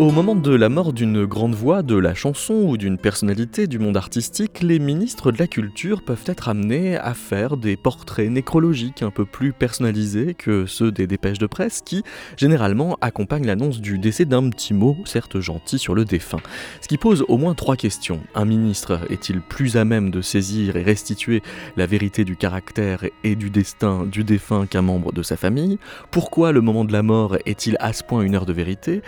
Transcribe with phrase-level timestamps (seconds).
[0.00, 3.78] Au moment de la mort d'une grande voix, de la chanson ou d'une personnalité du
[3.78, 9.02] monde artistique, les ministres de la culture peuvent être amenés à faire des portraits nécrologiques
[9.02, 12.02] un peu plus personnalisés que ceux des dépêches de presse qui,
[12.38, 16.40] généralement, accompagnent l'annonce du décès d'un petit mot, certes gentil, sur le défunt.
[16.80, 18.20] Ce qui pose au moins trois questions.
[18.34, 21.42] Un ministre est-il plus à même de saisir et restituer
[21.76, 25.78] la vérité du caractère et du destin du défunt qu'un membre de sa famille?
[26.10, 29.02] Pourquoi le moment de la mort est-il à ce point une heure de vérité?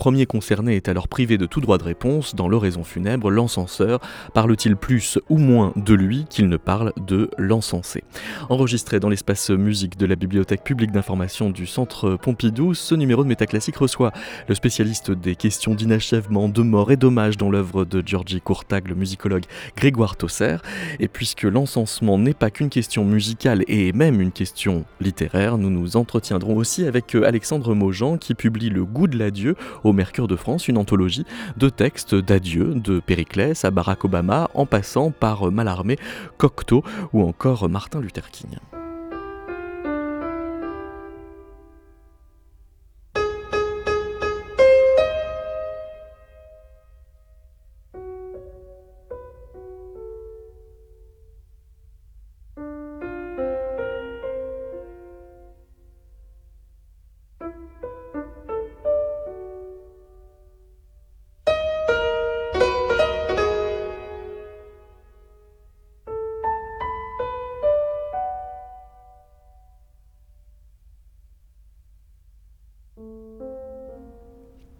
[0.00, 4.00] Premier concerné est alors privé de tout droit de réponse, dans l'oraison funèbre, l'encenseur
[4.32, 8.02] parle-t-il plus ou moins de lui qu'il ne parle de l'encensé
[8.48, 13.28] Enregistré dans l'espace musique de la Bibliothèque publique d'information du Centre Pompidou, ce numéro de
[13.28, 14.10] Métaclassique reçoit
[14.48, 18.94] le spécialiste des questions d'inachèvement, de mort et d'hommage dans l'œuvre de Georgi Courtag, le
[18.94, 19.44] musicologue
[19.76, 20.56] Grégoire Tosser.
[20.98, 25.98] Et puisque l'encensement n'est pas qu'une question musicale et même une question littéraire, nous nous
[25.98, 30.68] entretiendrons aussi avec Alexandre Maujean qui publie Le goût de l'adieu au Mercure de France,
[30.68, 31.24] une anthologie
[31.56, 35.98] de textes d'adieu de Périclès à Barack Obama en passant par Mallarmé,
[36.38, 38.58] Cocteau ou encore Martin Luther King.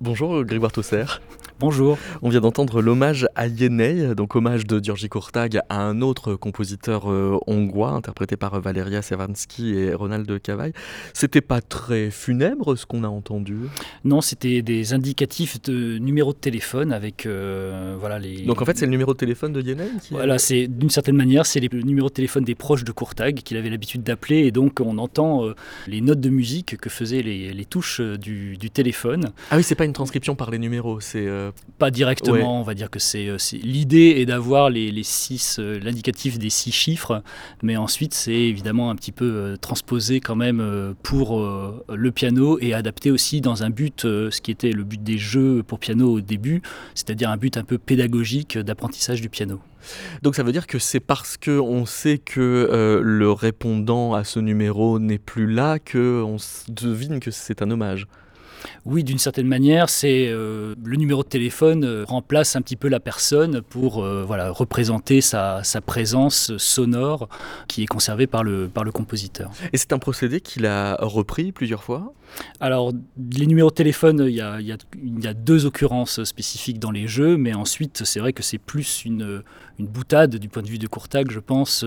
[0.02, 1.04] Bonjour Grégoire Tosser.
[1.60, 1.98] Bonjour.
[2.22, 7.12] On vient d'entendre l'hommage à Yenei, donc hommage de Georgi Kurtag à un autre compositeur
[7.12, 10.72] euh, hongrois, interprété par Valeria Sevansky et Ronald Cavaille.
[11.12, 13.58] C'était pas très funèbre ce qu'on a entendu?
[14.06, 18.40] Non, c'était des indicatifs de numéros de téléphone avec euh, voilà les.
[18.46, 21.44] Donc en fait, c'est le numéro de téléphone de Yenei Voilà, c'est d'une certaine manière,
[21.44, 24.80] c'est le numéro de téléphone des proches de Kurtag qu'il avait l'habitude d'appeler, et donc
[24.80, 25.54] on entend euh,
[25.86, 29.32] les notes de musique que faisaient les, touches du, du, téléphone.
[29.50, 31.28] Ah oui, c'est pas une transcription par les numéros, c'est
[31.78, 35.78] pas directement, on va dire que c'est euh, l'idée est d'avoir les, les, six, euh,
[35.80, 37.22] l'indicatif des six chiffres,
[37.62, 41.40] mais ensuite c'est évidemment un petit peu euh, transposé quand même pour
[41.88, 45.62] le piano et adapté aussi dans un but, ce qui était le but des jeux
[45.62, 46.62] pour piano au début,
[46.94, 49.60] c'est-à-dire un but un peu pédagogique d'apprentissage du piano.
[50.22, 54.38] Donc ça veut dire que c'est parce que on sait que le répondant à ce
[54.38, 56.36] numéro n'est plus là que on
[56.68, 58.06] devine que c'est un hommage.
[58.86, 62.88] Oui, d'une certaine manière, c'est euh, le numéro de téléphone euh, remplace un petit peu
[62.88, 67.28] la personne pour euh, voilà, représenter sa, présence sonore
[67.68, 69.50] qui est conservée par le, par le compositeur.
[69.72, 72.12] Et c'est un procédé qu'il a repris plusieurs fois?
[72.60, 72.92] Alors,
[73.32, 77.36] les numéros de téléphone, il y a, y a, deux occurrences spécifiques dans les jeux,
[77.36, 79.42] mais ensuite, c'est vrai que c'est plus une,
[79.80, 81.84] une boutade du point de vue de Courtag, je pense,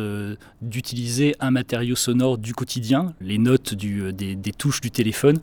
[0.61, 5.40] d'utiliser un matériau sonore du quotidien, les notes du, des, des touches du téléphone,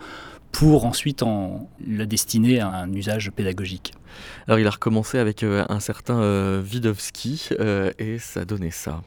[0.52, 3.94] pour ensuite en la destiner à un usage pédagogique.
[4.46, 9.02] Alors il a recommencé avec euh, un certain euh, Widowski euh, et ça donnait ça.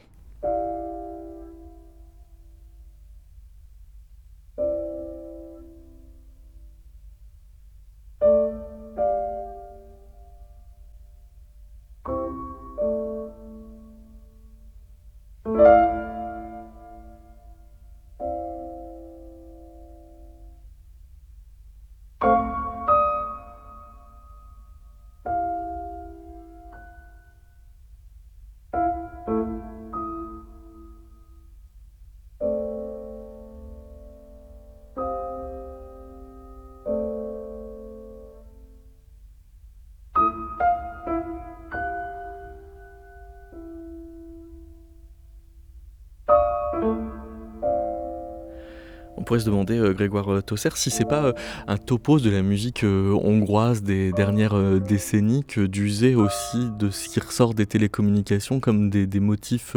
[49.24, 51.32] On pourrait se demander, euh, Grégoire euh, Tosser, si c'est pas euh,
[51.66, 57.20] un topos de la musique hongroise des dernières décennies que d'user aussi de ce qui
[57.20, 59.76] ressort des télécommunications comme des, motifs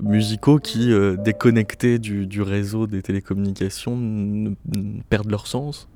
[0.00, 4.54] musicaux qui, déconnectés du, du, réseau des télécommunications,
[5.08, 5.88] perdent leur sens?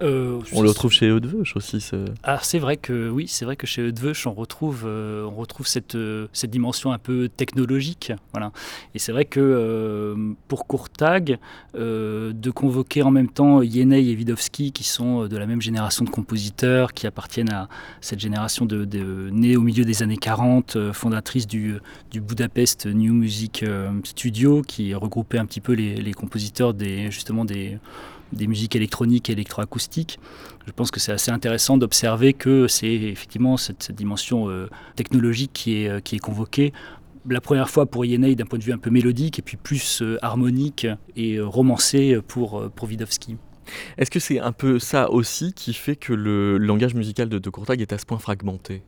[0.00, 1.90] Euh, on le retrouve chez Eudveuch aussi.
[2.22, 5.66] Ah, c'est vrai que oui, c'est vrai que chez Eudveuch, on retrouve, euh, on retrouve
[5.66, 8.12] cette, euh, cette dimension un peu technologique.
[8.32, 8.52] Voilà.
[8.94, 10.16] Et c'est vrai que
[10.48, 11.38] pour Courtag,
[11.74, 16.10] de convoquer en même temps Yenei et Widowski, qui sont de la même génération de
[16.10, 17.68] compositeurs, qui appartiennent à
[18.00, 21.76] cette génération de, de née au milieu des années 40, fondatrice du,
[22.10, 23.64] du Budapest New Music
[24.04, 27.78] Studio, qui regroupait un petit peu les, les compositeurs des, justement des
[28.32, 30.18] des musiques électroniques et électroacoustiques.
[30.66, 35.82] Je pense que c'est assez intéressant d'observer que c'est effectivement cette, dimension euh, technologique qui
[35.82, 36.72] est, euh, qui est convoquée.
[37.28, 40.02] La première fois pour Yenei d'un point de vue un peu mélodique et puis plus
[40.02, 40.86] euh, harmonique
[41.16, 43.36] et romancé pour, pour Widowski.
[43.96, 47.50] Est-ce que c'est un peu ça aussi qui fait que le langage musical de, de
[47.50, 48.82] Courtag est à ce point fragmenté?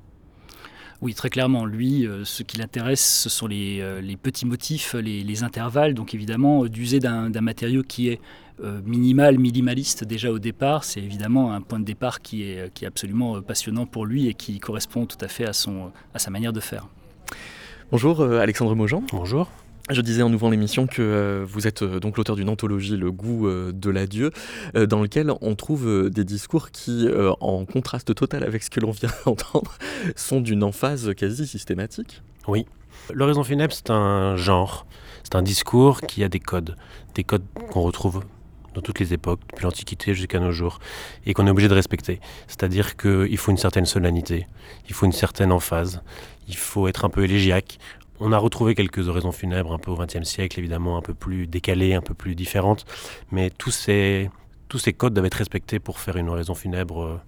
[1.02, 1.66] Oui, très clairement.
[1.66, 5.94] Lui, ce qui l'intéresse, ce sont les, les petits motifs, les, les, intervalles.
[5.94, 8.20] Donc évidemment, d'user d'un matériau qui est
[8.62, 12.84] euh, minimal, minimaliste déjà au départ, c'est évidemment un point de départ qui est, qui
[12.84, 16.20] est absolument euh, passionnant pour lui et qui correspond tout à fait à, son, à
[16.20, 16.86] sa manière de faire.
[17.90, 19.02] Bonjour euh, Alexandre Mojan.
[19.10, 19.50] Bonjour.
[19.90, 23.90] Je disais en ouvrant l'émission que vous êtes donc l'auteur d'une anthologie, Le goût de
[23.90, 24.30] l'adieu,
[24.74, 27.06] dans lequel on trouve des discours qui,
[27.40, 29.76] en contraste total avec ce que l'on vient d'entendre,
[30.16, 32.22] sont d'une emphase quasi systématique.
[32.48, 32.64] Oui.
[33.12, 34.86] L'oraison funèbre, c'est un genre,
[35.22, 36.76] c'est un discours qui a des codes,
[37.14, 38.24] des codes qu'on retrouve
[38.74, 40.80] dans toutes les époques, depuis l'Antiquité jusqu'à nos jours,
[41.26, 42.20] et qu'on est obligé de respecter.
[42.48, 44.46] C'est-à-dire qu'il faut une certaine solennité,
[44.88, 46.02] il faut une certaine emphase,
[46.48, 47.78] il faut être un peu élégiaque.
[48.20, 51.46] On a retrouvé quelques oraisons funèbres un peu au XXe siècle, évidemment un peu plus
[51.46, 52.84] décalées, un peu plus différentes,
[53.32, 54.30] mais tous ces,
[54.96, 57.20] codes doivent être respectés pour faire une oraison funèbre euh,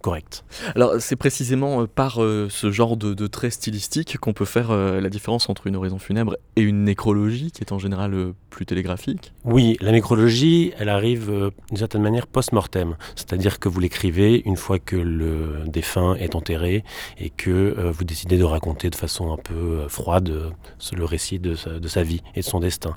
[0.00, 0.44] correct.
[0.74, 4.70] Alors c'est précisément euh, par euh, ce genre de, de traits stylistiques qu'on peut faire
[4.70, 8.66] euh, la différence entre une oraison funèbre et une nécrologie qui est en général plus
[8.66, 14.56] télégraphique Oui, la nécrologie, elle arrive d'une certaine manière post-mortem, c'est-à-dire que vous l'écrivez une
[14.56, 16.84] fois que le défunt est enterré
[17.18, 20.52] et que vous décidez de raconter de façon un peu froide
[20.96, 22.96] le récit de sa, de sa, vie et de son destin.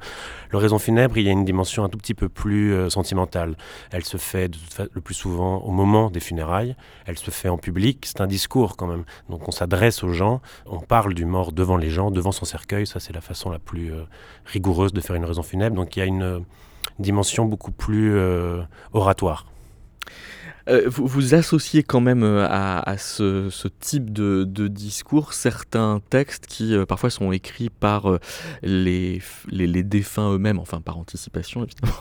[0.51, 3.55] L'oraison funèbre, il y a une dimension un tout petit peu plus sentimentale.
[3.91, 4.51] Elle se fait
[4.93, 8.77] le plus souvent au moment des funérailles elle se fait en public, c'est un discours
[8.77, 9.03] quand même.
[9.29, 12.87] Donc on s'adresse aux gens, on parle du mort devant les gens, devant son cercueil,
[12.87, 14.03] ça c'est la façon la plus euh,
[14.45, 15.75] rigoureuse de faire une raison funèbre.
[15.75, 16.39] Donc il y a une euh,
[16.99, 18.61] dimension beaucoup plus euh,
[18.93, 19.45] oratoire.
[20.69, 23.49] Euh, vous, associez quand même euh, à, ce,
[23.79, 28.19] type de, discours certains textes qui euh, parfois sont écrits par
[28.61, 31.93] les, les, défunts eux-mêmes, enfin par anticipation évidemment.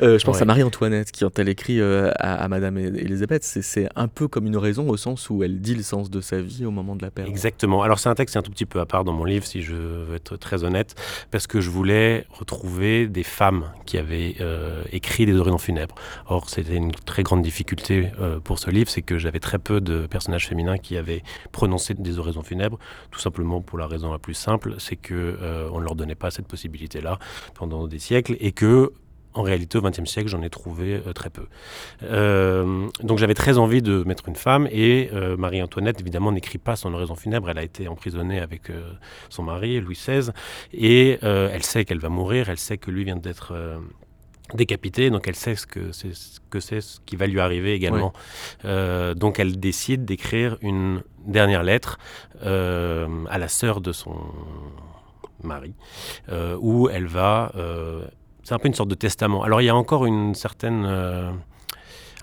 [0.00, 4.46] je pense à Marie-Antoinette qui, quand elle écrit à, Madame Elisabeth, c'est un peu comme
[4.46, 7.02] une raison au sens où elle dit le sens de sa vie au moment de
[7.02, 7.28] la perte.
[7.28, 7.82] Exactement.
[7.82, 9.74] Alors c'est un texte un tout petit peu à part dans mon livre, si je
[9.74, 10.94] veux être très honnête,
[11.30, 14.36] parce que je voulais retrouver des femmes qui avaient
[14.92, 15.94] écrit des oraisons funèbres.
[16.26, 19.80] Or c'était une très grande difficulté euh, pour ce livre, c'est que j'avais très peu
[19.80, 21.22] de personnages féminins qui avaient
[21.52, 22.78] prononcé des oraisons funèbres,
[23.10, 26.14] tout simplement pour la raison la plus simple, c'est que euh, on ne leur donnait
[26.14, 27.18] pas cette possibilité-là
[27.54, 28.92] pendant des siècles et que
[29.34, 31.46] en réalité, au XXe siècle, j'en ai trouvé euh, très peu.
[33.02, 37.16] donc j'avais très envie de mettre une femme et Marie-Antoinette, évidemment, n'écrit pas son oraison
[37.16, 37.50] funèbre.
[37.50, 38.72] Elle a été emprisonnée avec
[39.28, 40.30] son mari, Louis XVI,
[40.72, 43.52] et elle sait qu'elle va mourir, elle sait que lui vient d'être
[44.54, 47.72] décapitée, donc elle sait ce que c'est ce, que c'est ce qui va lui arriver
[47.72, 48.12] également.
[48.64, 51.98] Euh, donc elle décide d'écrire une dernière lettre
[52.44, 54.16] euh, à la sœur de son
[55.42, 55.74] mari,
[56.30, 57.52] euh, où elle va...
[58.42, 59.42] c'est un peu une sorte de testament.
[59.42, 60.86] Alors il y a encore une certaine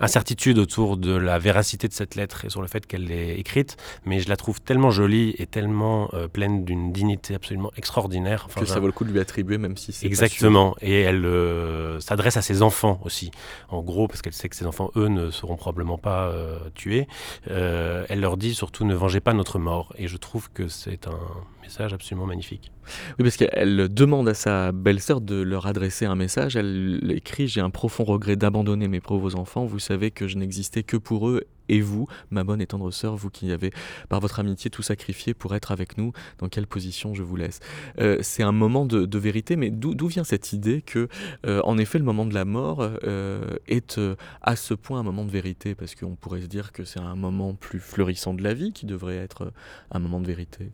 [0.00, 3.76] incertitude autour de la véracité de cette lettre et sur le fait qu'elle est écrite,
[4.04, 8.48] mais je la trouve tellement jolie et tellement euh, pleine d'une dignité absolument extraordinaire.
[8.54, 10.74] que ça vaut le coup de lui attribuer, même si c'est Exactement.
[10.80, 13.30] Et elle euh, s'adresse à ses enfants aussi.
[13.68, 17.06] En gros, parce qu'elle sait que ses enfants, eux, ne seront probablement pas euh, tués.
[17.46, 19.92] elle leur dit surtout ne vengez pas notre mort.
[19.96, 21.18] Et je trouve que c'est un
[21.64, 22.70] message absolument magnifique.
[23.18, 26.56] Oui, parce qu'elle demande à sa belle-sœur de leur adresser un message.
[26.56, 29.64] Elle écrit J'ai un profond regret d'abandonner mes pauvres enfants.
[29.64, 33.16] Vous savez que je n'existais que pour eux et vous, ma bonne et tendre sœur,
[33.16, 33.72] vous qui avez
[34.10, 37.60] par votre amitié tout sacrifié pour être avec nous, dans quelle position je vous laisse?
[37.98, 41.08] Euh, C'est un moment de, vérité, mais d'où vient cette idée que,
[41.46, 43.98] euh, en effet, le moment de la mort euh, est
[44.42, 45.74] à ce point un moment de vérité?
[45.74, 48.84] Parce qu'on pourrait se dire que c'est un moment plus fleurissant de la vie qui
[48.84, 49.52] devrait être
[49.90, 50.70] un moment de vérité.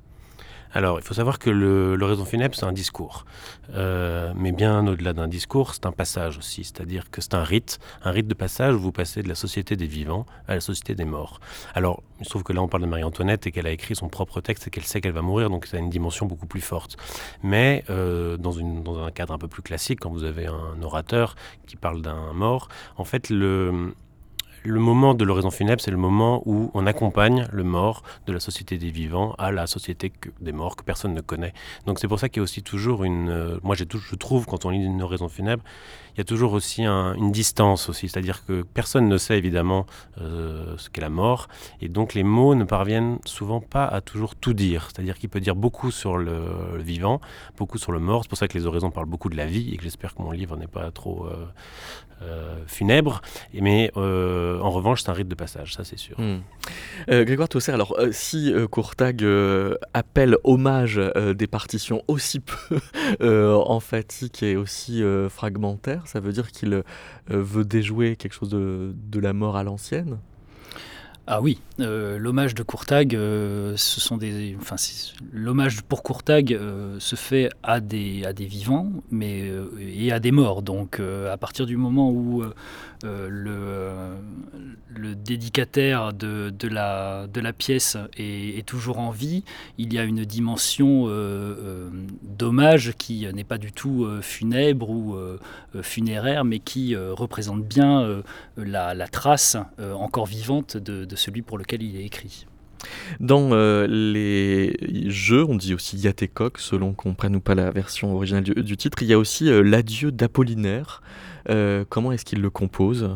[0.73, 3.25] Alors, il faut savoir que l'oraison funèbre, c'est un discours.
[3.75, 6.65] Euh, mais bien au-delà d'un discours, c'est un passage aussi.
[6.65, 9.77] C'est-à-dire que c'est un rite, un rite de passage où vous passez de la société
[9.77, 11.41] des vivants à la société des morts.
[11.75, 14.09] Alors, il se trouve que là, on parle de Marie-Antoinette et qu'elle a écrit son
[14.09, 16.61] propre texte et qu'elle sait qu'elle va mourir, donc ça a une dimension beaucoup plus
[16.61, 16.97] forte.
[17.43, 21.35] Mais euh, dans, dans un cadre un peu plus classique, quand vous avez un orateur
[21.67, 23.95] qui parle d'un mort, en fait, le
[24.63, 28.41] le moment de l'oraison funèbre, c'est le moment où on accompagne le mort de la
[28.41, 31.55] société des vivants à la société des morts que personne ne connaît.
[31.87, 33.29] Donc c'est pour ça qu'il y a aussi toujours une...
[33.31, 35.63] Euh, moi je trouve quand on lit une oraison funèbre,
[36.15, 39.87] il y a toujours aussi une distance aussi, c'est-à-dire que personne ne sait évidemment
[40.21, 41.49] euh, ce qu'est la mort,
[41.81, 45.41] et donc les mots ne parviennent souvent pas à toujours tout dire, c'est-à-dire qu'il peut
[45.41, 47.21] dire beaucoup sur le, vivant,
[47.57, 49.73] beaucoup sur le mort, c'est pour ça que les oraisons parlent beaucoup de la vie,
[49.73, 51.47] et que j'espère que mon livre n'est pas trop euh,
[52.23, 53.23] euh, funèbre,
[53.55, 56.19] mais en revanche c'est un rite de passage, ça c'est sûr.
[56.19, 56.41] Hmm.
[57.09, 59.25] Grégoire Tosser, alors si Courtag
[59.95, 61.01] appelle hommage
[61.35, 62.81] des partitions aussi peu
[63.67, 66.83] emphatiques et aussi fragmentaires, ça veut dire qu'il euh,
[67.29, 70.19] veut déjouer quelque chose de, de la mort à l'ancienne?
[71.27, 74.57] Ah oui, euh, l'hommage de Courtag, euh, ce sont des,
[75.33, 76.59] l'hommage pour Courtag
[76.99, 79.49] se fait à des, à des vivants, mais
[79.81, 80.63] et à des morts.
[80.63, 82.43] Donc, à partir du moment où
[83.03, 84.17] le,
[85.15, 89.45] dédicataire de, la, pièce est, toujours en vie,
[89.79, 91.07] il y a une dimension
[92.23, 95.17] d'hommage qui n'est pas du tout funèbre ou
[95.83, 98.23] funéraire, mais qui représente bien
[98.57, 102.47] la, trace encore vivante de, de celui pour lequel il est écrit.
[103.19, 104.75] Dans euh, les
[105.11, 109.03] jeux, on dit aussi Yatekok, selon qu'on prenne ou pas la version originale du, titre,
[109.03, 111.03] il y a aussi euh, l'adieu d'Apollinaire.
[111.49, 113.11] Euh, comment est-ce qu'il le compose?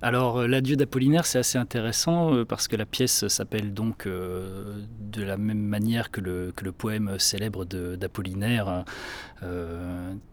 [0.00, 5.58] Alors, l'adieu d'Apollinaire, c'est assez intéressant parce que la pièce s'appelle donc de la même
[5.58, 8.84] manière que le, poème célèbre d'Apollinaire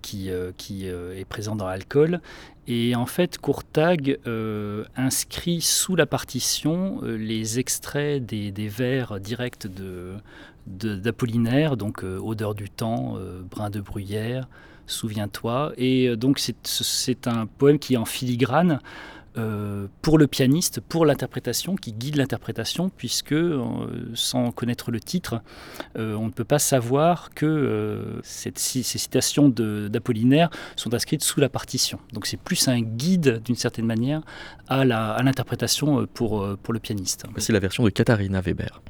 [0.03, 2.22] qui, est présent dans Alcool.
[2.67, 9.67] Et en fait, Courtag euh, inscrit sous la partition euh, les extraits des, vers directs
[10.65, 13.17] d'Apollinaire, de, donc euh, Odeur du temps,
[13.51, 14.48] Brin de bruyère,
[14.88, 15.74] Souviens-toi.
[15.77, 18.79] Et donc c'est un poème qui est en filigrane
[19.37, 23.61] euh, pour le pianiste, pour l'interprétation, qui guide l'interprétation, puisque euh,
[24.13, 25.41] sans connaître le titre,
[25.97, 31.99] euh, on ne peut pas savoir que ces citations d'Apollinaire sont inscrites sous la partition.
[32.13, 34.21] Donc c'est plus un guide, d'une certaine manière,
[34.67, 37.25] à l'interprétation pour, pour le pianiste.
[37.31, 38.81] Voici la version de Katharina Weber.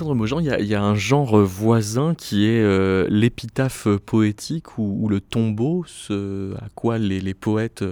[0.00, 6.54] Il y, a un genre voisin qui est euh, l'épitaphe poétique ou, le tombeau, ce
[6.56, 7.82] à quoi les, poètes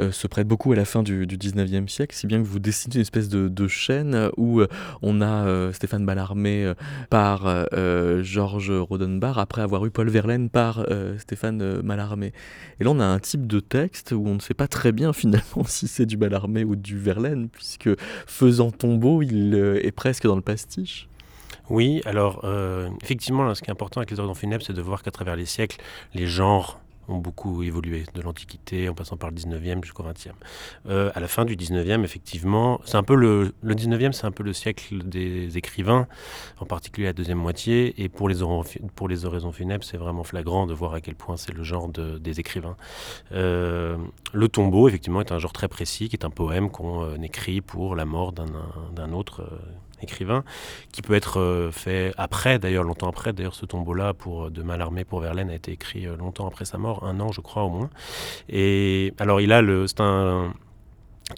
[0.00, 2.60] euh, se prêtent beaucoup à la fin du, du, 19e siècle, si bien que vous
[2.60, 4.68] dessinez une espèce de, chaîne où euh,
[5.02, 6.72] on a Stéphane Mallarmé
[7.10, 7.66] par
[8.22, 10.86] Georges Rodenbach, après avoir eu Paul Verlaine par
[11.18, 12.32] Stéphane Mallarmé.
[12.78, 15.12] Et là, on a un type de texte où on ne sait pas très bien
[15.12, 17.90] finalement si c'est du Mallarmé ou du Verlaine, puisque
[18.26, 21.08] faisant tombeau, il est presque dans le pastiche.
[21.70, 25.02] Oui, alors euh, effectivement, ce qui est important avec les horizons funèbres, c'est de voir
[25.02, 25.78] qu'à travers les siècles,
[26.14, 30.32] les genres ont beaucoup évolué, de l'Antiquité en passant par le 19e jusqu'au 20e.
[30.88, 34.30] Euh, à la fin du 19e, effectivement, c'est un peu le, le 19e, c'est un
[34.30, 36.06] peu le siècle des écrivains,
[36.58, 38.36] en particulier la deuxième moitié, et pour les,
[38.94, 41.88] pour les oraisons funèbres, c'est vraiment flagrant de voir à quel point c'est le genre
[41.88, 42.76] de, des écrivains.
[43.32, 43.96] Euh,
[44.32, 47.96] le tombeau, effectivement, est un genre très précis, qui est un poème qu'on écrit pour
[47.96, 49.42] la mort d'un autre
[50.02, 50.44] écrivain,
[50.92, 53.32] qui peut être euh, fait après, d'ailleurs, longtemps après.
[53.32, 56.64] D'ailleurs, ce tombeau-là pour euh, de Mallarmé pour Verlaine a été écrit euh, longtemps après
[56.64, 57.90] sa mort, un an, je crois, au moins.
[58.48, 59.86] Et alors, il a le.
[59.86, 60.52] C'est un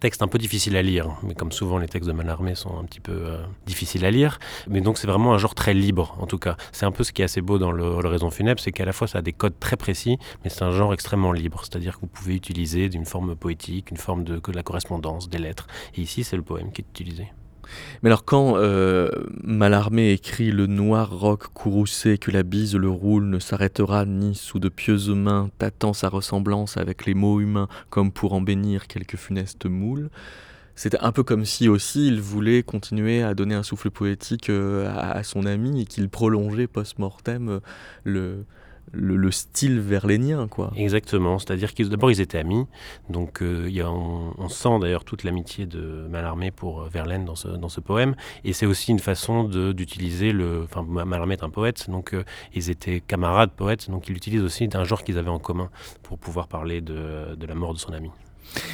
[0.00, 2.84] texte un peu difficile à lire, mais comme souvent les textes de Mallarmé sont un
[2.84, 3.36] petit peu
[3.66, 4.38] difficiles à lire.
[4.68, 6.56] Mais donc c'est vraiment un genre très libre, en tout cas.
[6.70, 8.92] C'est un peu ce qui est assez beau dans le, Raison funèbre, c'est qu'à la
[8.92, 11.62] fois ça a des codes très précis, mais c'est un genre extrêmement libre.
[11.64, 15.66] C'est-à-dire que vous pouvez utiliser d'une forme poétique, une forme de la correspondance, des lettres.
[15.96, 17.32] Et ici c'est le poème qui est utilisé.
[18.02, 19.08] Mais alors quand euh,
[19.44, 24.58] Mallarmé écrit le noir roc courroucé que la bise le roule ne s'arrêtera ni sous
[24.58, 29.16] de pieuses mains tâtant sa ressemblance avec les mots humains comme pour en bénir quelques
[29.16, 30.10] funestes moules,
[30.74, 34.90] c'était un peu comme si aussi il voulait continuer à donner un souffle poétique euh,
[34.96, 37.60] à, son ami et qu'il prolongeait post-mortem
[38.06, 38.42] euh,
[38.92, 40.72] le, le, style verlénien, quoi.
[40.76, 42.66] Exactement, c'est-à-dire qu'ils d'abord ils étaient amis,
[43.08, 47.68] donc euh, on, sent d'ailleurs toute l'amitié de Mallarmé pour euh, Verlaine dans ce, dans
[47.68, 50.64] ce poème, et c'est aussi une façon d'utiliser le...
[50.64, 54.68] Enfin, Mallarmé est un poète, donc euh, ils étaient camarades poètes, donc il utilise aussi
[54.74, 55.70] un genre qu'ils avaient en commun
[56.02, 58.10] pour pouvoir parler de, de la mort de son ami.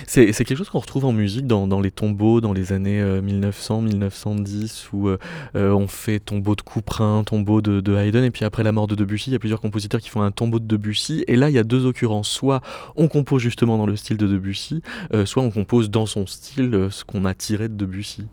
[0.06, 3.78] C'est quelque chose qu'on retrouve en musique dans, dans, les tombeaux dans les années 1900,
[3.78, 5.18] euh, 1910, où euh,
[5.54, 8.86] euh, on fait tombeau de Couperin, tombeau de, de, Haydn, et puis après la mort
[8.86, 11.50] de Debussy, il y a plusieurs compositeurs qui font un tombeau de Debussy, et là
[11.50, 12.60] il y a deux occurrences, soit
[12.96, 14.82] on compose justement dans le style de Debussy,
[15.24, 18.26] soit on compose dans son style ce qu'on a tiré de Debussy.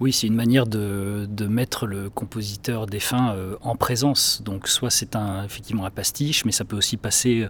[0.00, 4.42] Oui, c'est une manière de, de, mettre le compositeur défunt en présence.
[4.42, 7.48] Donc soit c'est un, effectivement un pastiche, mais ça peut aussi passer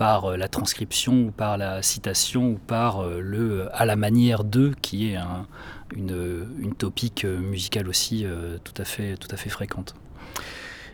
[0.00, 4.44] par euh, la transcription ou par la citation ou par euh, le à la manière
[4.44, 5.18] de qui est
[5.94, 9.94] une, une, topique musicale aussi euh, tout, à fait, tout à fait fréquente.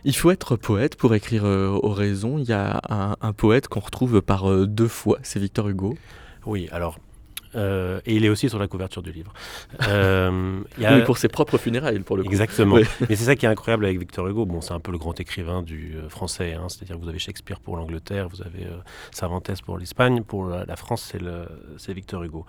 [0.03, 2.37] Il faut être poète pour écrire Oraison.
[2.37, 5.97] Il y a un, un poète qu'on retrouve par deux fois, c'est Victor Hugo.
[6.45, 6.99] Oui, alors
[7.57, 9.33] euh, et il est aussi sur la couverture du livre.
[9.87, 11.01] Euh, y a...
[11.01, 12.29] pour ses propres funérailles, pour le coup.
[12.29, 12.75] Exactement.
[12.75, 14.45] Mais c'est ça qui est incroyable avec Victor Hugo.
[14.45, 16.53] Bon, c'est un peu le grand écrivain du euh, français.
[16.53, 16.67] Hein.
[16.69, 18.77] C'est-à-dire que vous avez Shakespeare pour l'Angleterre, vous avez euh,
[19.11, 20.23] Cervantes pour l'Espagne.
[20.23, 21.13] Pour la, France,
[21.77, 22.45] c'est Victor Hugo.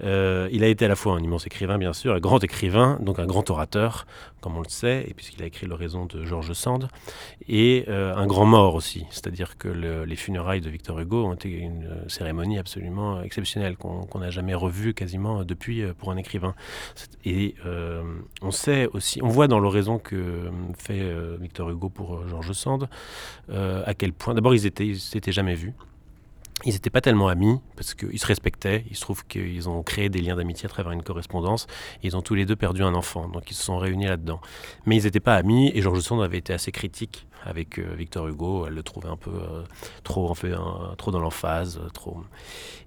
[0.00, 3.18] il a été à la fois un immense écrivain, bien sûr, un grand écrivain, donc
[3.18, 4.06] un grand orateur,
[4.40, 6.88] comme on le sait, et puisqu'il a écrit l'oraison de Georges Sand,
[7.48, 9.06] et un grand mort aussi.
[9.10, 14.30] C'est-à-dire que les funérailles de Victor Hugo ont été une cérémonie absolument exceptionnelle qu'on n'a
[14.30, 16.54] jamais revu quasiment depuis euh, pour un écrivain.
[17.24, 18.02] Et euh,
[18.42, 21.00] on sait aussi, on voit dans l'oraison que euh, fait
[21.40, 22.88] Victor Hugo pour Georges Sand,
[23.50, 25.74] à quel point, d'abord ils étaient, s'étaient jamais vus.
[26.64, 28.84] Ils n'étaient pas tellement amis parce qu'ils se respectaient.
[28.90, 31.66] Il se trouve qu'ils ont créé des liens d'amitié à travers une correspondance.
[32.02, 34.40] ils ont tous les deux perdu un enfant, donc ils se sont réunis là-dedans.
[34.86, 38.28] Mais ils n'étaient pas amis et Georges Sand avait été assez critique avec euh, Victor
[38.28, 38.66] Hugo.
[38.66, 39.62] Elle le trouvait un peu euh,
[40.04, 40.52] trop, en fait,
[40.98, 41.80] trop dans l'emphase.
[41.82, 42.18] Euh, trop.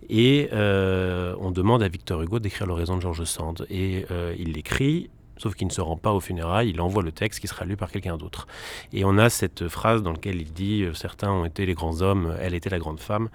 [0.09, 3.65] Et on demande à Victor Hugo d'écrire l'oraison de Georges Sand.
[3.69, 4.05] Et
[4.37, 5.09] il l'écrit.
[5.43, 7.75] Sauf qu'il ne se rend pas aux funérailles, il envoie le texte qui sera lu
[7.75, 8.47] par quelqu'un d'autre.
[8.93, 12.35] Et on a cette phrase dans laquelle il dit Certains ont été les grands hommes,
[12.39, 13.29] elle était la grande femme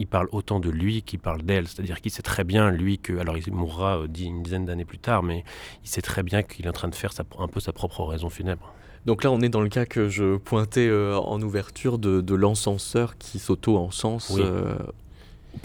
[0.00, 1.68] il parle autant de lui qu'il parle d'elle.
[1.68, 3.18] C'est-à-dire qu'il sait très bien, lui, que.
[3.18, 5.44] Alors, il mourra une dizaine d'années plus tard, mais
[5.84, 8.30] il sait très bien qu'il est en train de faire un peu sa propre oraison
[8.30, 8.72] funèbre.
[9.04, 13.18] Donc là, on est dans le cas que je pointais euh, en ouverture de, l'encenseur
[13.18, 14.76] qui s'auto-encense euh,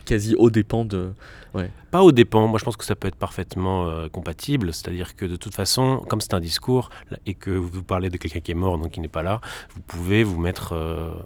[0.05, 1.11] quasi au dépens de.
[1.89, 2.47] Pas au dépens.
[2.47, 4.73] Moi, je pense que ça peut être parfaitement euh, compatible.
[4.73, 6.89] C'est-à-dire que de toute façon, comme c'est un discours
[7.25, 9.39] et que vous parlez de quelqu'un qui est mort, donc qui n'est pas là,
[9.73, 10.75] vous pouvez vous mettre.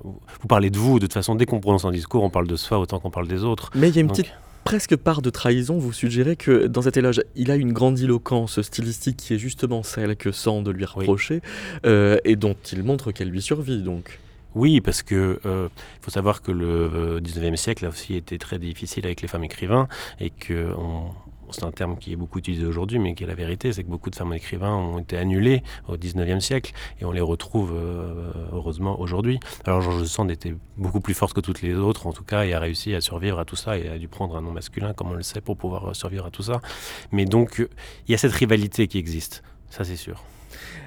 [0.04, 1.00] vous parlez de vous.
[1.00, 3.28] De toute façon, dès qu'on prononce un discours, on parle de soi autant qu'on parle
[3.28, 3.72] des autres.
[3.74, 4.32] Mais il y a une petite
[4.63, 9.17] presque part de trahison, vous suggérez que dans cet éloge, il a une grandiloquence stylistique
[9.17, 10.30] qui est justement celle que
[10.62, 11.41] de lui reprocher,
[11.88, 14.19] euh, et dont il montre qu'elle lui survit donc.
[14.55, 15.69] Oui, parce que euh,
[16.01, 19.43] faut savoir que le 19e euh, siècle a aussi été très difficile avec les femmes
[19.43, 19.88] écrivains
[20.19, 21.12] et que on,
[21.51, 23.89] c'est un terme qui est beaucoup utilisé aujourd'hui, mais qui est la vérité, c'est que
[23.89, 28.31] beaucoup de femmes écrivains ont été annulées au 19e siècle et on les retrouve euh,
[28.51, 29.39] heureusement aujourd'hui.
[29.65, 32.53] Alors Georges Sand était beaucoup plus forte que toutes les autres, en tout cas, et
[32.53, 35.09] a réussi à survivre à tout ça et a dû prendre un nom masculin, comme
[35.09, 36.62] on le sait, pour pouvoir survivre à tout ça.
[37.12, 37.59] Mais donc,
[38.07, 40.23] il y a cette rivalité qui existe, ça c'est sûr.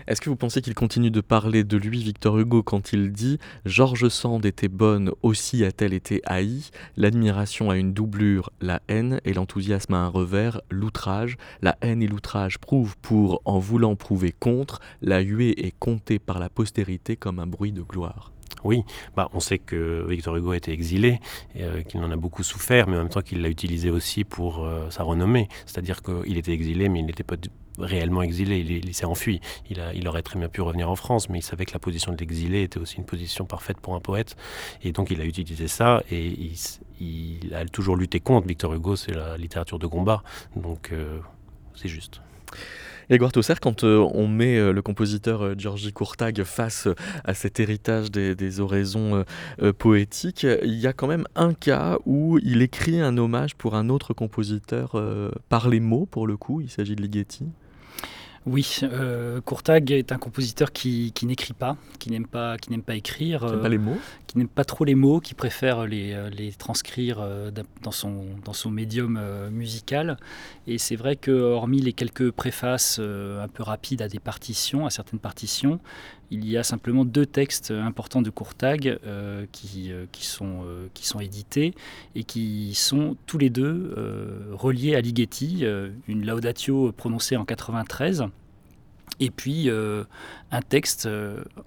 [0.07, 3.38] Est-ce que vous pensez qu'il continue de parler de lui, Victor Hugo, quand il dit
[3.65, 9.33] Georges Sand était bonne, aussi a-t-elle été haïe L'admiration a une doublure, la haine, et
[9.33, 11.37] l'enthousiasme a un revers, l'outrage.
[11.61, 16.38] La haine et l'outrage prouvent pour, en voulant prouver contre, la huée est comptée par
[16.38, 18.33] la postérité comme un bruit de gloire.
[18.65, 18.85] Oui,
[19.17, 21.21] bah, on sait que Victor Hugo a été exilé,
[21.57, 24.65] euh, qu'il en a beaucoup souffert, mais en même temps qu'il l'a utilisé aussi pour
[24.65, 25.49] euh, sa renommée.
[25.67, 27.37] C'est-à-dire qu'il était exilé, mais il n'était pas
[27.79, 29.41] réellement exilé, il, s'est enfui.
[29.71, 32.19] Il, aurait très bien pu revenir en France, mais il savait que la position de
[32.19, 34.37] l'exilé était aussi une position parfaite pour un poète.
[34.83, 36.33] Et donc il a utilisé ça et
[37.01, 38.47] il, a toujours lutté contre.
[38.47, 40.23] Victor Hugo, c'est la littérature de combat.
[40.57, 41.19] Donc euh,
[41.75, 42.21] c'est juste.
[43.11, 46.89] Et Toussaint, quand euh, on met euh, le compositeur Georgi Courtag face
[47.25, 49.25] à cet héritage des, des oraisons
[49.79, 53.89] poétiques, il y a quand même un cas où il écrit un hommage pour un
[53.89, 54.95] autre compositeur
[55.49, 57.49] par les mots, pour le coup, il s'agit de Ligeti.
[58.44, 62.96] Oui, euh, Courtag est un compositeur qui, n'écrit pas, qui n'aime pas, qui n'aime pas
[62.96, 65.87] écrire, qui n'aime pas les mots, euh, qui n'aime pas trop les mots, qui préfère
[65.87, 67.24] les, euh, les transcrire
[67.83, 70.16] dans son dans son médium musical.
[70.66, 74.90] Et c'est vrai que hormis les quelques préfaces un peu rapides à des partitions, à
[74.90, 75.78] certaines partitions,
[76.33, 78.99] il y a simplement deux textes importants de Courtag
[79.53, 80.64] qui, qui, sont,
[80.95, 81.75] qui sont édités
[82.14, 83.95] et qui sont tous les deux
[84.51, 85.64] reliés à Ligeti,
[86.09, 88.25] une laudatio prononcée en 93
[89.21, 91.09] et puis un texte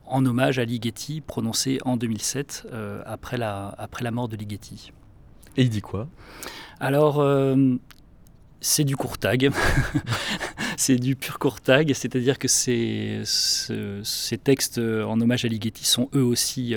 [0.06, 2.68] en hommage à Ligeti prononcé en 2007
[3.06, 4.92] après, la, après la mort de Ligeti.
[5.58, 6.08] Et il dit quoi?
[6.80, 7.20] Alors,
[8.66, 9.52] c'est du courtag.
[10.78, 13.22] c'est du pur courtag, c'est-à-dire que ces,
[14.44, 16.76] textes en hommage à Ligeti sont eux aussi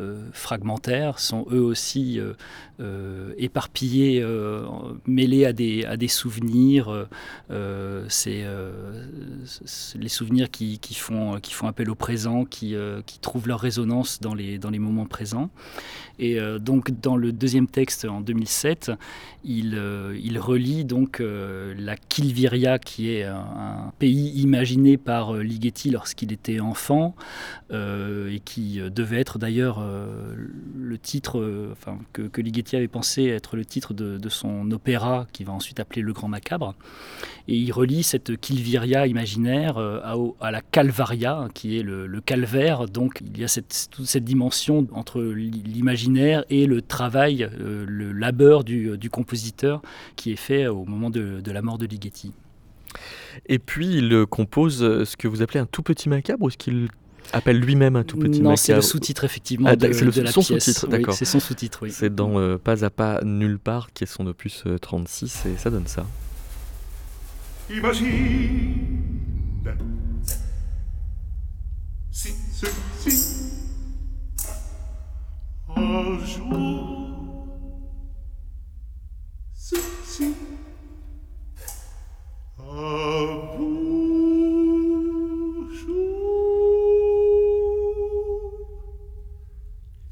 [0.00, 2.32] euh, fragmentaires, sont eux aussi euh,
[2.80, 4.24] euh, éparpillés,
[5.06, 7.08] mêlés à des, souvenirs.
[8.08, 8.44] c'est
[9.96, 12.76] les souvenirs qui, font, appel au présent, qui,
[13.20, 15.50] trouvent leur résonance dans les moments présents.
[16.20, 18.92] Et donc dans le deuxième texte en 2007,
[19.42, 19.80] il,
[20.22, 27.14] il relie donc la Kilviria, qui est un, pays imaginé par Ligeti lorsqu'il était enfant
[27.72, 30.34] et qui devait être d'ailleurs euh,
[30.78, 35.26] le titre euh, enfin, que, que, Ligeti avait pensé être le titre de, son opéra
[35.32, 36.74] qui va ensuite appeler Le Grand Macabre.
[37.48, 40.00] Et il relie cette Kilviria imaginaire euh,
[40.40, 42.86] à, la Calvaria, qui est le, calvaire.
[42.86, 48.64] Donc il y a cette, toute cette dimension entre l'imaginaire et le travail, le labeur
[48.64, 49.82] du, compositeur
[50.16, 52.32] qui est fait au moment de, de la mort de Ligeti.
[53.46, 56.88] Et puis il compose ce que vous appelez un tout petit macabre, ou est-ce qu'il
[57.32, 60.42] appelle lui-même un tout petit Non, c'est le sous-titre effectivement ah, de, le, la son
[60.42, 61.14] sous-titre, d'accord.
[61.14, 61.90] c'est son sous-titre, oui.
[61.92, 65.56] C'est dans euh, Pas à pas nulle part qui est son opus 36 euh, et
[65.56, 66.06] ça donne ça.
[67.70, 68.90] Imagine
[72.10, 73.59] si ceci
[75.76, 77.46] un jour
[79.54, 80.34] ceci
[82.58, 83.50] un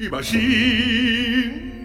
[0.01, 1.78] Imagine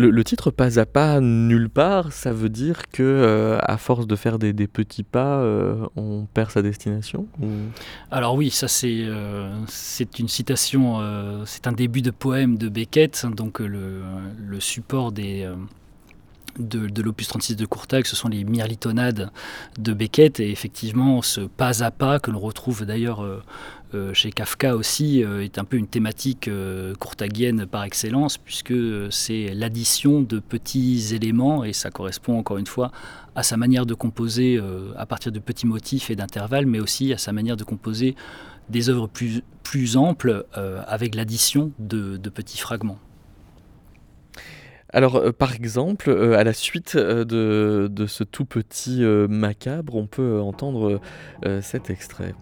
[0.00, 4.16] Le, titre Pas à pas, nulle part, ça veut dire que euh, à force de
[4.16, 7.26] faire des, petits pas, euh, on perd sa destination
[8.10, 9.54] Alors oui, ça c'est euh,
[10.18, 11.00] une citation,
[11.44, 15.48] c'est un début de poème de Beckett, donc le support des
[16.60, 19.30] de, l'opus 36 de Courtag, ce sont les mirlitonades
[19.78, 23.42] de Beckett, et effectivement, ce pas à pas, que l'on retrouve d'ailleurs euh,
[23.94, 26.50] euh, chez Kafka aussi, euh, est un peu une thématique
[26.98, 28.74] courtagienne par excellence, puisque
[29.10, 32.92] c'est l'addition de petits éléments, et ça correspond encore une fois
[33.34, 34.60] à sa manière de composer
[34.96, 38.16] à partir de petits motifs et d'intervalles, mais aussi à sa manière de composer
[38.68, 40.44] des œuvres plus, plus amples
[40.86, 42.98] avec l'addition de petits fragments.
[44.92, 50.06] Alors, euh, par exemple, euh, à la suite euh, de, ce tout petit macabre, on
[50.06, 51.00] peut entendre
[51.60, 52.34] cet extrait.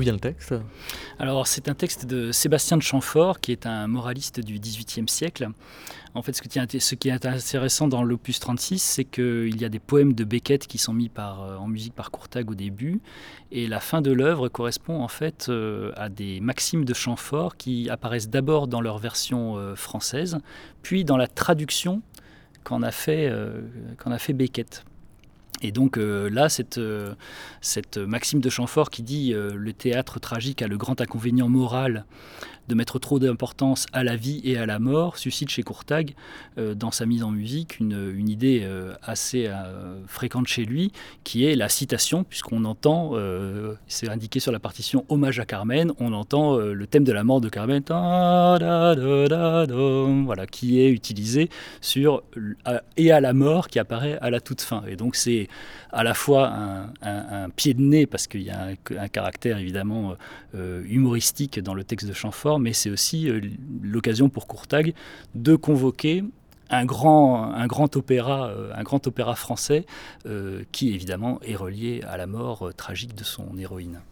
[0.00, 0.54] D'où vient le texte?
[1.18, 5.50] Alors, c'est un texte de Sébastien de Chamfort, qui est un moraliste du XVIIIe siècle.
[6.14, 10.14] En fait, ce qui est, intéressant dans l'opus 36, c'est qu'il y a des poèmes
[10.14, 13.02] de Beckett qui sont mis euh, en musique par Courtag au début,
[13.52, 17.90] et la fin de l'œuvre correspond en fait euh, à des maximes de Chamfort qui
[17.90, 20.38] apparaissent d'abord dans leur version euh, française,
[20.80, 22.00] puis dans la traduction
[22.64, 24.82] qu'en a, a fait Beckett.
[25.62, 27.14] Et donc euh, là, cette, euh,
[27.60, 32.04] cette maxime de Chamfort qui dit euh, le théâtre tragique a le grand inconvénient moral
[32.70, 36.14] de mettre trop d'importance à la vie et à la mort suscite chez Courtag,
[36.56, 40.92] euh, dans sa mise en musique, une, une idée euh, assez euh, fréquente chez lui,
[41.24, 43.14] qui est la citation, puisqu'on entend,
[43.88, 47.40] c'est indiqué sur la partition Hommage à Carmen, on entend le thème de la mort
[47.40, 47.82] de Carmen,
[50.24, 52.22] voilà, qui est utilisé sur
[52.96, 54.82] et à la mort qui apparaît à la toute fin.
[54.86, 55.48] Et donc c'est
[55.92, 56.52] à la fois
[57.02, 60.14] un, pied de nez, parce qu'il y a un, caractère évidemment
[60.54, 63.40] humoristique dans le texte de Chamfort, mais c'est aussi euh,
[63.82, 64.94] l'occasion pour Courtag
[65.34, 66.24] de convoquer
[66.70, 69.86] un grand, un grand opéra, un grand opéra français
[70.70, 74.02] qui évidemment est relié à la mort tragique de son héroïne.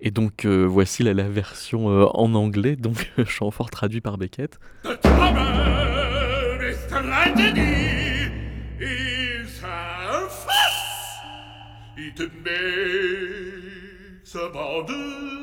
[0.00, 4.58] Et donc voici la, version en anglais, donc chant fort traduit par Beckett.
[12.02, 15.39] It makes life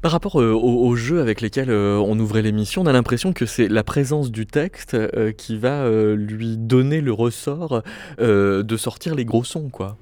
[0.00, 3.46] Par rapport euh, aux, jeux avec lesquels euh, on ouvrait l'émission, on a l'impression que
[3.46, 7.84] c'est la présence du texte euh, qui va lui donner le ressort
[8.18, 9.96] de sortir les gros sons, quoi.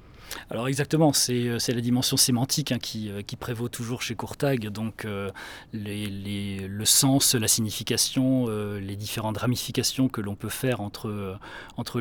[0.49, 5.05] Alors exactement, c'est euh, la dimension sémantique hein, euh, qui, prévaut toujours chez Courtag, donc
[5.05, 5.31] euh,
[5.73, 11.27] le sens, la signification, les différentes ramifications que l'on peut faire entre,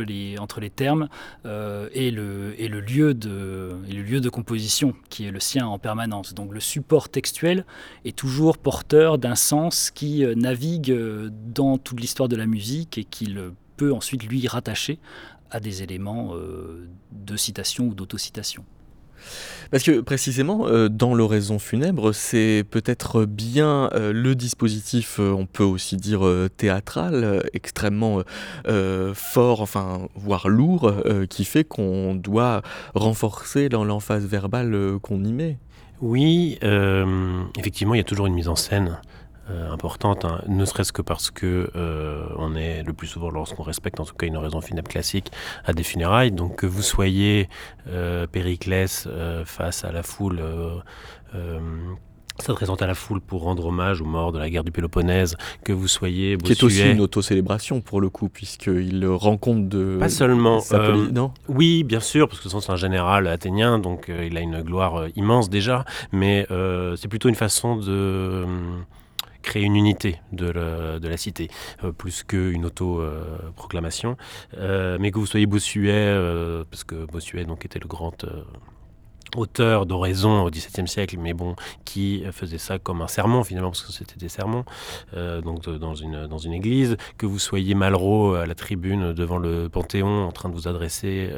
[0.01, 1.09] les, entre termes
[1.45, 6.35] et, le, lieu de, et le lieu de composition qui est le sien en permanence.
[6.35, 7.65] Donc le support textuel
[8.05, 10.95] est toujours porteur d'un sens qui navigue
[11.31, 14.99] dans toute l'histoire de la musique et qu'il peut ensuite lui rattacher
[15.51, 18.65] à des éléments euh, de citation ou d'autocitation.
[19.71, 25.65] Parce que précisément, euh, dans l'oraison funèbre, c'est peut-être bien euh, le dispositif, on peut
[25.65, 26.23] aussi dire
[26.57, 28.23] théâtral, extrêmement
[29.15, 30.93] fort, enfin, voire lourd,
[31.29, 32.63] qui fait qu'on doit
[32.95, 35.59] renforcer l'emphase verbale qu'on y met.
[36.01, 36.59] Oui,
[37.59, 38.99] effectivement, il y a toujours une mise en scène.
[39.51, 43.63] Euh, importante, hein, ne serait-ce que parce que euh, on est le plus souvent, lorsqu'on
[43.63, 45.33] respecte en tout cas une raison funèbre classique,
[45.65, 46.31] à des funérailles.
[46.31, 47.49] Donc que vous soyez
[47.89, 49.09] euh, Périclès
[49.45, 50.43] face à la foule
[52.39, 55.75] s'adressant à la foule pour rendre hommage aux morts de la guerre du Péloponnèse, que
[55.75, 56.55] vous soyez Bossuet.
[56.55, 59.99] Qui est aussi une auto-célébration pour le coup, puisqu'il rend compte de...
[60.01, 60.61] Pas seulement.
[61.13, 61.33] non?
[61.49, 65.51] oui, bien sûr, parce que c'est un général athénien, donc il a une gloire immense
[65.51, 66.47] déjà, mais
[66.97, 68.47] c'est plutôt une façon de
[69.43, 71.49] créer une unité de la, cité,
[71.85, 74.17] euh, plus qu'une auto-proclamation.
[74.57, 78.25] Euh, mais que vous soyez Bossuet, euh, parce que Bossuet donc, était le grand
[79.37, 83.83] auteur d'oraison au XVIIe siècle, mais bon, qui faisait ça comme un sermon finalement, parce
[83.83, 84.65] que c'était des sermons,
[85.15, 90.33] donc dans une, église, que vous soyez Malraux à la tribune devant le Panthéon en
[90.33, 91.31] train de vous adresser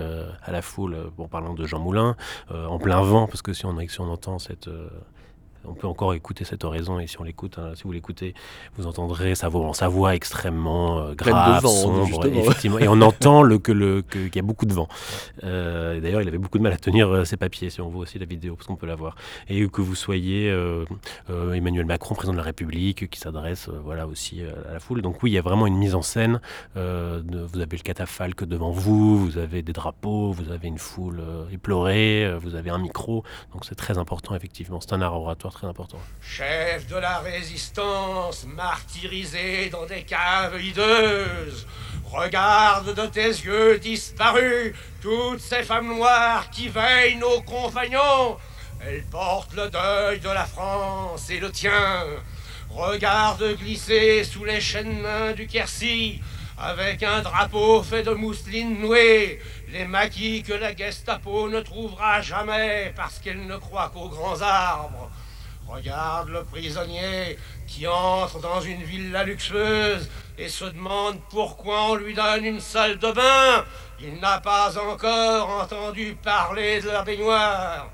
[0.43, 2.17] à la foule, en parlant de Jean Moulin,
[2.51, 4.71] en plein vent, parce que si on entend cette
[5.65, 8.35] on peut encore écouter cette oraison et si on l'écoute, hein, si vous l'écoutez,
[8.77, 13.59] vous entendrez sa voix, sa voix extrêmement euh, grave, sombre, effectivement, et on entend le,
[13.59, 14.89] que le qu'il y a beaucoup de vent.
[15.45, 18.03] Euh, D'ailleurs, il avait beaucoup de mal à tenir euh, ses papiers, si on voit
[18.03, 19.17] aussi la vidéo, parce qu'on peut la voir.
[19.49, 20.53] Et que vous soyez
[21.29, 25.03] Emmanuel Macron, président de la République, qui s'adresse, voilà, aussi à la foule.
[25.03, 26.41] Donc oui, il y a vraiment une mise en scène.
[26.75, 31.23] De, vous avez le catafalque devant vous, vous avez des drapeaux, vous avez une foule
[31.53, 33.23] éplorée, vous avez un micro.
[33.53, 34.81] Donc c'est très important, effectivement.
[34.81, 35.52] C'est un art oratoire
[36.21, 41.67] Chef de la résistance, martyrisé dans des caves hideuses,
[42.11, 48.37] regarde de tes yeux disparus toutes ces femmes noires qui veillent nos compagnons.
[48.85, 52.05] Elles portent le deuil de la France et le tien.
[52.71, 56.21] Regarde glisser sous les chaînes mains du Quercy,
[56.59, 62.93] avec un drapeau fait de mousseline nouée, les maquis que la Gestapo ne trouvera jamais
[62.97, 65.11] parce qu'elle ne croit qu'aux grands arbres.
[65.73, 70.07] Regarde le prisonnier qui entre dans une villa luxueuse
[70.37, 73.65] et se demande pourquoi on lui donne une salle de bain.
[73.99, 77.89] Il n'a pas encore entendu parler de la baignoire.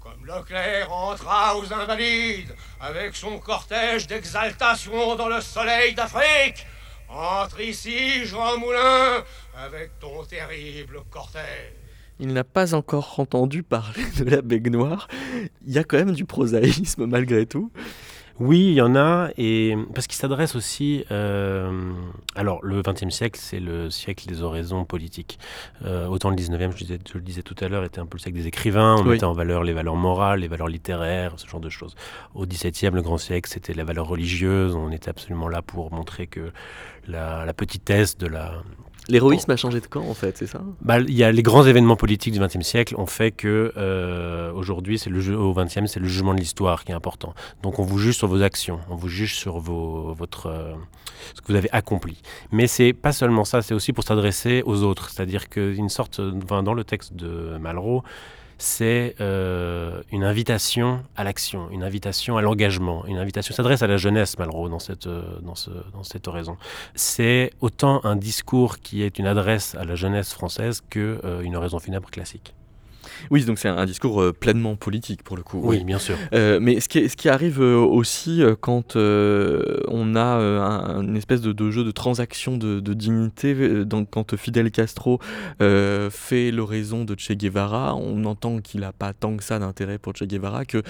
[0.00, 6.66] Comme Leclerc entra aux Invalides avec son cortège d'exaltation dans le soleil d'Afrique,
[7.10, 9.22] entre ici, Jean Moulin,
[9.54, 11.85] avec ton terrible cortège
[12.18, 15.08] il n'a pas encore entendu parler de la baignoire.
[15.66, 17.70] Il y a quand même du prosaïsme malgré tout.
[18.38, 21.04] Oui, il y en a, et parce qu'il s'adresse aussi.
[21.10, 21.92] Euh,
[22.34, 25.38] alors, le XXe siècle, c'est le siècle des oraisons politiques.
[25.86, 28.20] Euh, autant le XIXe, je, je le disais tout à l'heure, était un peu le
[28.20, 28.96] siècle des écrivains.
[28.98, 31.94] On mettait en valeur les valeurs morales, les valeurs littéraires, ce genre de choses.
[32.34, 34.74] Au XVIIe, le grand siècle, c'était la valeur religieuse.
[34.74, 36.52] On était absolument là pour montrer que
[37.08, 38.62] la, la petitesse de la,
[39.08, 40.60] L'héroïsme a changé de camp, en fait, c'est ça?
[40.80, 44.98] Bah, y a les grands événements politiques du XXe siècle ont fait que euh, aujourd'hui,
[44.98, 47.34] c'est au XXe, c'est le jugement de l'histoire qui est important.
[47.62, 50.74] Donc on vous juge sur vos actions, on vous juge sur vos, votre, euh,
[51.34, 52.20] ce que vous avez accompli.
[52.50, 55.10] Mais c'est pas seulement ça, c'est aussi pour s'adresser aux autres.
[55.10, 58.02] C'est-à-dire qu'une sorte, dans le texte de Malraux,
[58.58, 63.96] c'est euh, une invitation à l'action, une invitation à l'engagement, une invitation s'adresse à la
[63.96, 66.56] jeunesse, Malraux, dans cette, euh, dans ce, dans cette oraison.
[66.94, 71.78] C'est autant un discours qui est une adresse à la jeunesse française que euh, oraison
[71.78, 72.54] funèbre classique.
[73.30, 75.60] Oui, donc c'est un, un discours euh, pleinement politique pour le coup.
[75.62, 76.16] Oui, bien sûr.
[76.34, 81.40] Euh, mais ce qui, ce qui arrive euh, aussi quand on a un, une espèce
[81.40, 85.18] de, de jeu de transaction de, de dignité, donc quand Fidel Castro
[86.10, 90.14] fait l'oraison de Che Guevara, on entend qu'il n'a pas tant que ça d'intérêt pour
[90.16, 90.82] Che Guevara que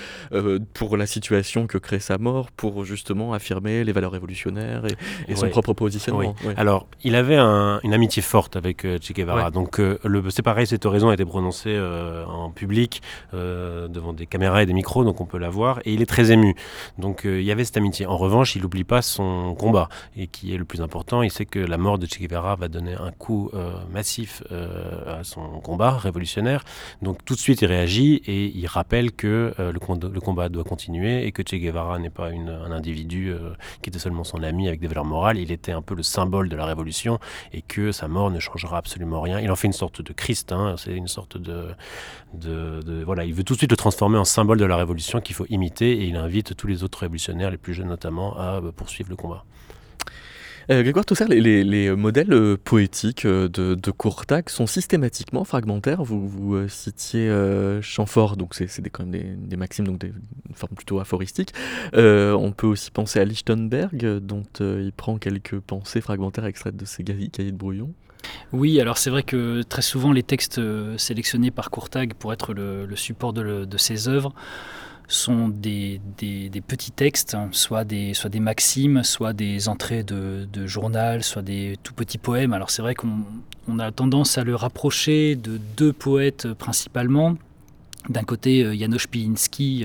[0.74, 5.36] pour la situation que crée sa mort, pour justement affirmer les valeurs révolutionnaires et, et
[5.36, 6.34] son propre positionnement.
[6.42, 6.48] Oui.
[6.48, 6.54] Ouais.
[6.56, 9.46] Alors, il avait un- une amitié forte avec Che Guevara.
[9.46, 9.50] Ouais.
[9.50, 13.02] Donc, euh, le- c'est pareil, cette oraison a été prononcée euh, en public
[13.34, 15.80] euh, devant des caméras et des micros, donc on peut la voir.
[15.84, 16.54] Et il est très ému.
[16.98, 18.06] Donc, euh, il y avait cette amitié.
[18.06, 21.22] En revanche, il n'oublie pas son combat, et qui est le plus important.
[21.22, 25.20] Il sait que la mort de Che Guevara va donner un coup euh, massif euh,
[25.20, 26.64] à son combat révolutionnaire.
[27.02, 31.26] Donc, tout de suite, il réagit et il rappelle que euh, le, combat doit continuer
[31.26, 33.52] et que Che Guevara n'est pas un individu euh,
[33.82, 35.38] qui était seulement son ami avec des valeurs morales.
[35.38, 37.18] Il était un peu le symbole de la révolution
[37.52, 39.40] et que sa mort ne changera absolument rien.
[39.40, 41.68] Il en fait une sorte de Christ, hein, c'est une sorte de,
[43.04, 45.46] Voilà, il veut tout de suite le transformer en symbole de la révolution qu'il faut
[45.48, 49.10] imiter et il invite tous les autres révolutionnaires, les plus jeunes notamment, à euh, poursuivre
[49.10, 49.44] le combat.
[50.68, 56.02] Euh, Grégoire Toussaint, les, les- les modèles euh, poétiques de, de Courtac sont systématiquement fragmentaires.
[56.02, 60.08] Vous, citiez euh, Chamfort, donc c'est quand même des, maximes, donc des,
[60.48, 61.52] une forme plutôt aphoristiques.
[61.94, 67.04] On peut aussi penser à Lichtenberg, dont il prend quelques pensées fragmentaires extraites de ses
[67.04, 67.92] cahiers de brouillon.
[68.52, 72.54] Oui, alors c'est vrai que très souvent les textes euh, sélectionnés par Courtag pour être
[72.54, 74.32] le, support de, ses œuvres
[75.08, 76.00] sont des,
[76.66, 82.18] petits textes, hein, soit des, maximes, soit des entrées de, journal, soit des tout petits
[82.18, 82.52] poèmes.
[82.52, 83.24] Alors c'est vrai qu'on
[83.68, 87.36] on a tendance à le rapprocher de deux poètes euh, principalement.
[88.08, 89.84] D'un côté, euh, Janusz Pilinski,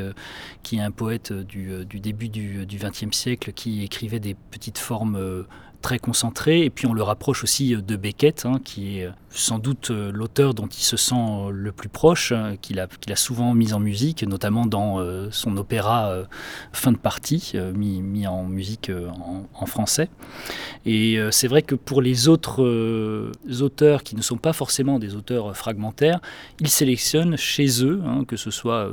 [0.61, 5.45] qui est un poète du, début du XXe siècle, qui écrivait des petites formes
[5.81, 6.63] très concentrées.
[6.63, 9.91] Et puis on le rapproche aussi euh, de Beckett, hein, qui est euh, sans doute
[9.91, 13.73] euh, l'auteur dont il se sent le plus proche, qu'il a, qu'il a souvent mis
[13.73, 14.99] en musique, notamment dans
[15.31, 16.23] son opéra
[16.73, 18.91] Fin de partie, mis, mis en musique
[19.53, 20.09] en, français.
[20.85, 25.55] Et c'est vrai que pour les autres auteurs qui ne sont pas forcément des auteurs
[25.55, 26.19] fragmentaires,
[26.59, 28.89] ils sélectionnent chez eux, hein, que ce soit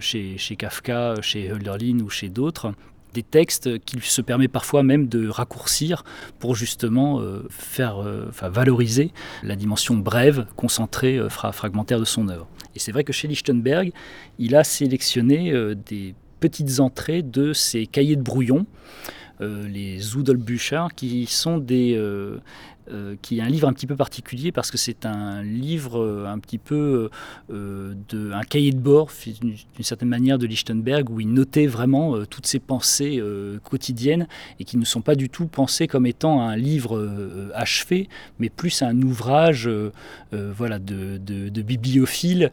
[0.00, 2.72] chez, chez Kafka, chez Hölderlin ou chez d'autres,
[3.14, 6.04] des textes qu'il se permet parfois même de raccourcir
[6.38, 12.28] pour justement euh, faire, euh, valoriser la dimension brève, concentrée, euh, fra- fragmentaire de son
[12.28, 12.48] œuvre.
[12.74, 13.92] Et c'est vrai que chez Lichtenberg,
[14.38, 15.52] il a sélectionné
[15.86, 18.66] des petites entrées de ses cahiers de brouillon,
[19.40, 22.00] les Zudelbücher, qui sont des,
[22.90, 26.26] euh, qui est un livre un petit peu particulier parce que c'est un livre euh,
[26.26, 27.10] un petit peu
[27.52, 32.24] euh, de un cahier de bord d'une certaine manière de Lichtenberg où il notait vraiment
[32.26, 33.22] toutes ses pensées
[33.62, 34.26] quotidiennes
[34.58, 38.82] et qui ne sont pas du tout pensées comme étant un livre achevé mais plus
[38.82, 39.70] un ouvrage
[40.32, 42.50] voilà de, de- de bibliophile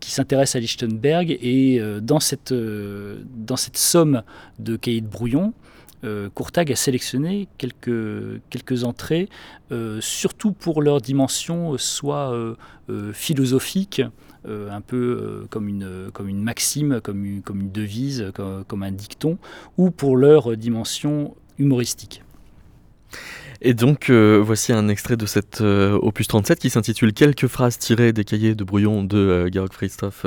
[0.00, 1.36] qui s'intéresse à Lichtenberg.
[1.42, 4.22] Et dans cette dans cette somme
[4.58, 5.52] de cahiers de brouillon
[6.34, 9.28] Courtag a sélectionné quelques, entrées,
[9.70, 12.54] euh, surtout pour leur dimension euh, soit euh,
[12.88, 14.02] euh, philosophique,
[14.46, 18.64] euh, un peu euh, comme, une, comme une maxime, comme une, comme une devise, comme,
[18.64, 19.38] comme un dicton,
[19.76, 22.22] ou pour leur dimension humoristique.
[23.62, 27.78] Et donc, euh, voici un extrait de cet euh, opus 37 qui s'intitule Quelques phrases
[27.78, 30.24] tirées des cahiers de brouillon de euh, Georg Christoph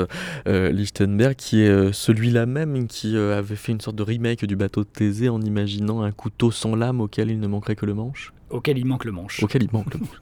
[0.48, 4.46] euh, Lichtenberg, qui est euh, celui-là même qui euh, avait fait une sorte de remake
[4.46, 7.88] du bateau de Thésée en imaginant un couteau sans lame auquel il ne manquerait que
[7.88, 8.34] le manche.
[8.52, 9.42] Auquel il manque le manche.
[9.42, 10.20] Auquel il manque le manche.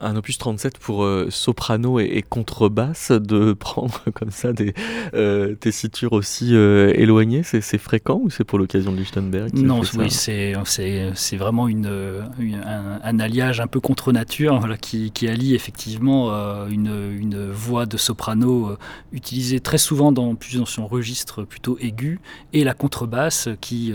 [0.00, 4.74] Un opus 37 pour euh, soprano et, et contrebasse, de prendre comme ça des
[5.14, 10.10] euh, tessitures aussi euh, éloignées, c'est fréquent ou c'est pour l'occasion de Lichtenberg Non, oui,
[10.10, 11.90] c'est vraiment une,
[12.38, 16.30] une- un, un alliage un peu contre nature voilà, qui, qui allie effectivement
[16.68, 18.76] une, une voix de soprano
[19.12, 22.20] utilisée très souvent dans, dans son registre plutôt aigu
[22.52, 23.92] et la contrebasse qui,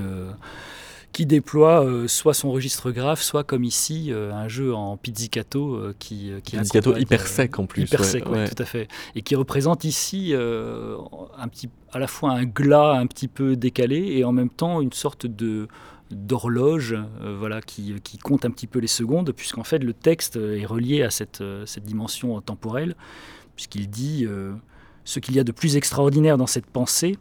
[1.14, 5.76] qui déploie euh, soit son registre grave, soit comme ici euh, un jeu en pizzicato
[5.76, 7.84] euh, qui, qui Pizzicato hyper sec en plus.
[7.84, 8.49] Hyper ouais, sec, ouais, ouais.
[8.49, 8.88] tout à fait.
[9.16, 14.18] Et qui représente ici un petit, à la fois un glas un petit peu décalé
[14.18, 15.68] et en même temps une sorte de
[16.11, 16.95] d'horloge
[17.39, 21.01] voilà, qui, qui compte un petit peu les secondes, puisqu'en fait le texte est relié
[21.01, 22.95] à cette, cette dimension temporelle,
[23.55, 24.28] puisqu'il dit
[25.05, 27.18] ce qu'il y a de plus extraordinaire dans cette pensée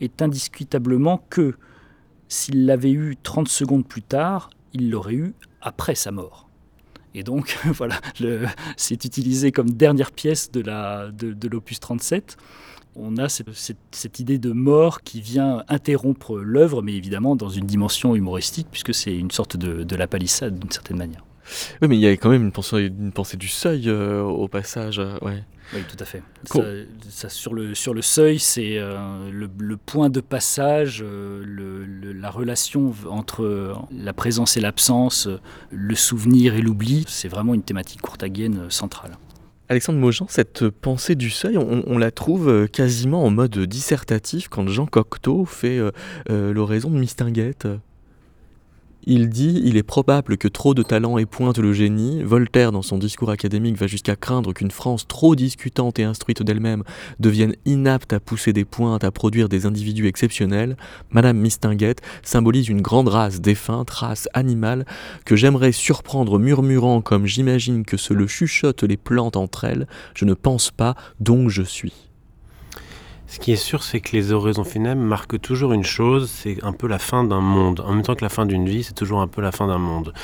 [0.00, 1.56] est indiscutablement que
[2.28, 6.48] s'il l'avait eu 30 secondes plus tard, il l'aurait eu après sa mort.
[7.14, 8.00] Et donc, voilà,
[8.76, 12.36] c'est utilisé comme dernière pièce de la- de, de l'opus 37.
[13.00, 18.14] On a cette, idée de mort qui vient interrompre l'œuvre, mais évidemment dans une dimension
[18.16, 21.24] humoristique, puisque c'est une sorte de, de la palissade d'une certaine manière.
[21.80, 24.48] Oui, mais il y a quand même une pensée, une pensée du seuil euh, au
[24.48, 24.98] passage.
[24.98, 25.44] euh, ouais.
[25.74, 26.22] Oui, tout à fait.
[26.48, 26.86] Cool.
[27.02, 31.42] Ça, ça, sur, le, sur le seuil, c'est euh, le, le point de passage, euh,
[31.44, 35.28] le- le- la relation entre euh, la présence et l'absence,
[35.70, 37.04] le souvenir et l'oubli.
[37.06, 39.18] C'est vraiment une thématique courtagienne centrale.
[39.68, 44.66] Alexandre Mojan, cette pensée du seuil, on, on la trouve quasiment en mode dissertatif quand
[44.68, 47.68] Jean Cocteau fait euh, l'oraison de Mistinguett.
[49.10, 52.22] Il dit Il est probable que trop de talent épointe le génie.
[52.22, 56.84] Voltaire, dans son discours académique, va jusqu'à craindre qu'une France trop discutante et instruite d'elle-même
[57.18, 60.76] devienne inapte à pousser des pointes, à produire des individus exceptionnels.
[61.10, 64.84] Madame Mistinguett symbolise une grande race défunte, race animale,
[65.24, 69.86] que j'aimerais surprendre murmurant comme j'imagine que se le chuchotent les plantes entre elles.
[70.12, 72.07] Je ne pense pas, donc je suis.
[73.28, 76.72] Ce qui est sûr, c'est que les oraisons funèbres marquent toujours une chose, c'est un
[76.72, 77.80] peu la fin d'un monde.
[77.80, 79.76] En même temps que la fin d'une vie, c'est toujours un peu la fin d'un
[79.76, 80.14] monde.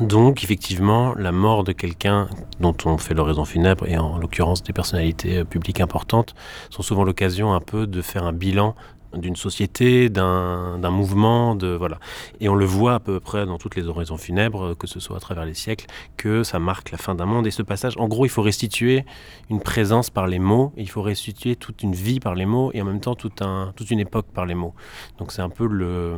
[0.00, 2.28] Donc, effectivement, la mort de quelqu'un
[2.58, 6.34] dont on fait l'oraison funèbre, et en l'occurrence des personnalités euh, publiques importantes,
[6.70, 8.74] sont souvent l'occasion un peu de faire un bilan
[9.14, 11.98] d'une société, d'un mouvement, de voilà.
[12.40, 15.16] Et on le voit à peu près dans toutes les oraisons funèbres, que ce soit
[15.16, 15.86] à travers les siècles,
[16.16, 17.46] que ça marque la fin d'un monde.
[17.46, 19.04] Et ce passage, en gros, il faut restituer
[19.48, 22.80] une présence par les mots, il faut restituer toute une vie par les mots, et
[22.82, 24.74] en même temps tout un, toute une époque par les mots.
[25.18, 26.16] Donc c'est un peu le,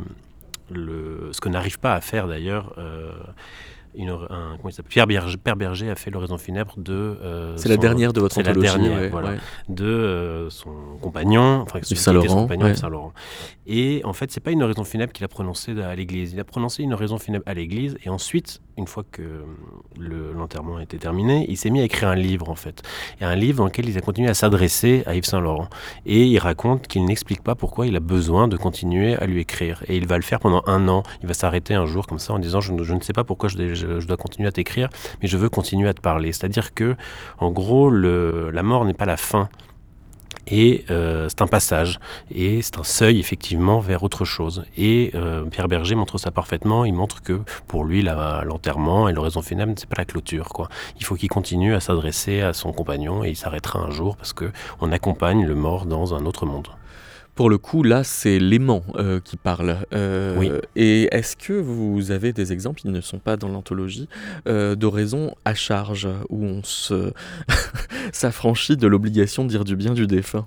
[0.71, 2.73] le, ce que n'arrive pas à faire d'ailleurs.
[2.77, 3.11] euh,
[3.95, 4.89] une, un, comment il s'appelle?
[4.91, 6.93] Pierre Berger, Père Berger a fait l'oraison funèbre de.
[6.93, 8.71] euh, C'est la son- dernière de votre c'est la anthologie.
[8.77, 9.37] dernière, ouais, voilà ouais.
[9.69, 10.71] de euh, son
[11.01, 12.71] compagnon, enfin qui était Saint-Laurent, son compagnon, ouais.
[12.71, 13.13] Yves Saint-Laurent.
[13.67, 16.33] Et en fait, c'est pas une oraison funèbre qu'il a prononcée à l'église.
[16.33, 19.21] Il a prononcé une oraison funèbre à l'église et ensuite, une fois que
[19.99, 22.81] le- l'enterrement était terminé, il s'est mis à écrire un livre en fait.
[23.21, 25.67] Et un livre dans lequel il a continué à s'adresser à Yves Saint-Laurent.
[26.05, 29.83] Et il raconte qu'il n'explique pas pourquoi il a besoin de continuer à lui écrire.
[29.87, 31.03] Et il va le faire pendant un an.
[31.21, 34.05] Il va s'arrêter un jour comme ça en disant je, ne- sais pas pourquoi je,
[34.05, 34.89] dois continuer à t'écrire,
[35.21, 36.31] mais je veux continuer à te parler.
[36.31, 36.95] C'est-à-dire que,
[37.39, 39.49] en gros, le, la mort n'est pas la fin.
[40.47, 41.99] Et euh, c'est un passage,
[42.33, 44.63] et c'est un seuil effectivement vers autre chose.
[44.77, 46.85] Et euh, Pierre Berger montre ça parfaitement.
[46.85, 50.49] Il montre que pour lui, l'enterrement et l'oraison funèbre, c'est pas la clôture.
[50.99, 54.33] Il faut qu'il continue à s'adresser à son compagnon et il s'arrêtera un jour parce
[54.33, 56.67] que on accompagne le mort dans un autre monde.
[57.35, 59.77] Pour le coup, là, c'est l'aimant euh, qui parle.
[59.93, 60.51] Euh, Oui.
[60.75, 64.07] Et est-ce que vous avez des exemples, ils ne sont pas dans l'anthologie,
[64.47, 67.11] euh, d'oraisons à charge, où on se
[68.11, 70.45] s'affranchit de l'obligation de dire du bien du défunt?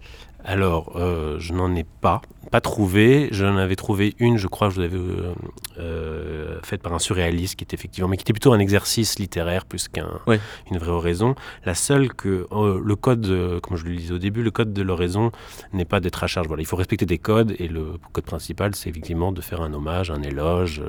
[0.49, 2.22] Alors, euh, je n'en ai pas,
[2.53, 3.28] pas trouvé.
[3.32, 5.34] J'en avais trouvé une, je crois, je euh,
[5.80, 9.64] euh, faite par un surréaliste qui était effectivement, mais qui était plutôt un exercice littéraire
[9.64, 10.38] plus qu'une Ouais.
[10.70, 11.34] vraie oraison.
[11.64, 15.32] La seule que le code, comme je le disais au début, le code de l'oraison
[15.72, 16.47] n'est pas d'être à charge.
[16.47, 19.74] Voilà, il faut respecter des codes et le code principal, c'est effectivement de faire un
[19.74, 20.80] hommage, un éloge,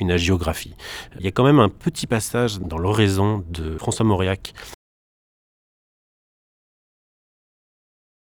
[0.00, 0.74] une agiographie.
[1.20, 4.54] Il y a quand même un petit passage dans l'oraison de François Mauriac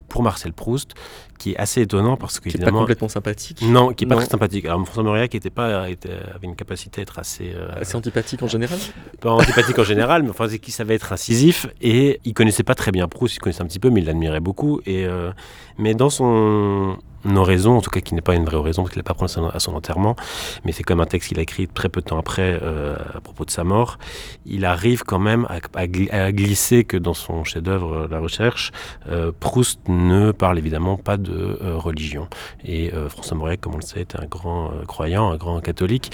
[0.10, 0.94] pour Marcel Proust,
[1.38, 4.26] qui est assez étonnant parce Qui n'est pas complètement sympathique, Non, qui est pas très
[4.26, 4.66] sympathique.
[4.66, 8.42] Alors François Mauriac était pas, était- avait une capacité à être assez, euh, assez antipathique
[8.44, 8.78] en général?
[9.20, 12.76] pas antipathique en général, mais enfin c'est qu'il savait être incisif et il connaissait pas
[12.76, 14.82] très bien Proust, il connaissait un petit peu, mais il l'admirait beaucoup.
[14.86, 15.32] Et euh,
[15.78, 16.98] mais dans son
[17.36, 19.40] oraison, en tout cas qui n'est pas une vraie oraison parce qu'il n'a pas prononcé
[19.54, 20.16] à son enterrement,
[20.64, 23.20] mais c'est comme un texte qu'il a écrit très peu de temps après euh, à
[23.22, 23.98] propos de sa mort.
[24.46, 28.72] Il arrive quand même à, à gli- à glisser que dans son chef-d'œuvre La Recherche,
[29.40, 32.28] Proust ne parle évidemment pas de euh, religion.
[32.66, 35.60] Et euh, François Mauriac, comme on le sait, était un grand euh, croyant, un grand
[35.60, 36.12] catholique.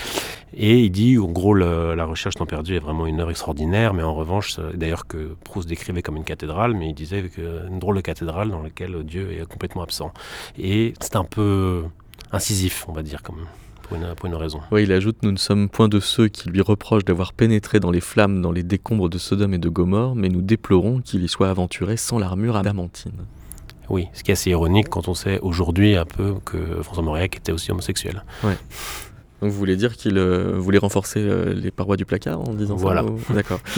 [0.55, 3.93] Et il dit, en gros, le- La Recherche temps perdu est vraiment une œuvre extraordinaire,
[3.93, 7.79] mais en revanche, d'ailleurs que Proust décrivait comme une cathédrale, mais il disait que une
[7.79, 10.11] drôle de cathédrale dans laquelle Dieu est complètement absent.
[10.57, 11.83] Et c'est un peu
[12.31, 14.59] incisif, on va dire, pour une, pour une raison.
[14.71, 17.91] Oui, il ajoute Nous ne sommes point de ceux qui lui reprochent d'avoir pénétré dans
[17.91, 21.27] les flammes dans les décombres de Sodome et de Gomorre, mais nous déplorons qu'il y
[21.27, 23.25] soit aventuré sans l'armure adamantine.
[23.89, 27.35] Oui, ce qui est assez ironique quand on sait aujourd'hui un peu que François Mauriac
[27.37, 28.23] était aussi homosexuel.
[29.41, 32.77] Donc vous voulez dire qu'il euh, voulait renforcer euh, les parois du placard en disant
[32.77, 33.01] Voilà.
[33.01, 33.59] ça ou- D'accord.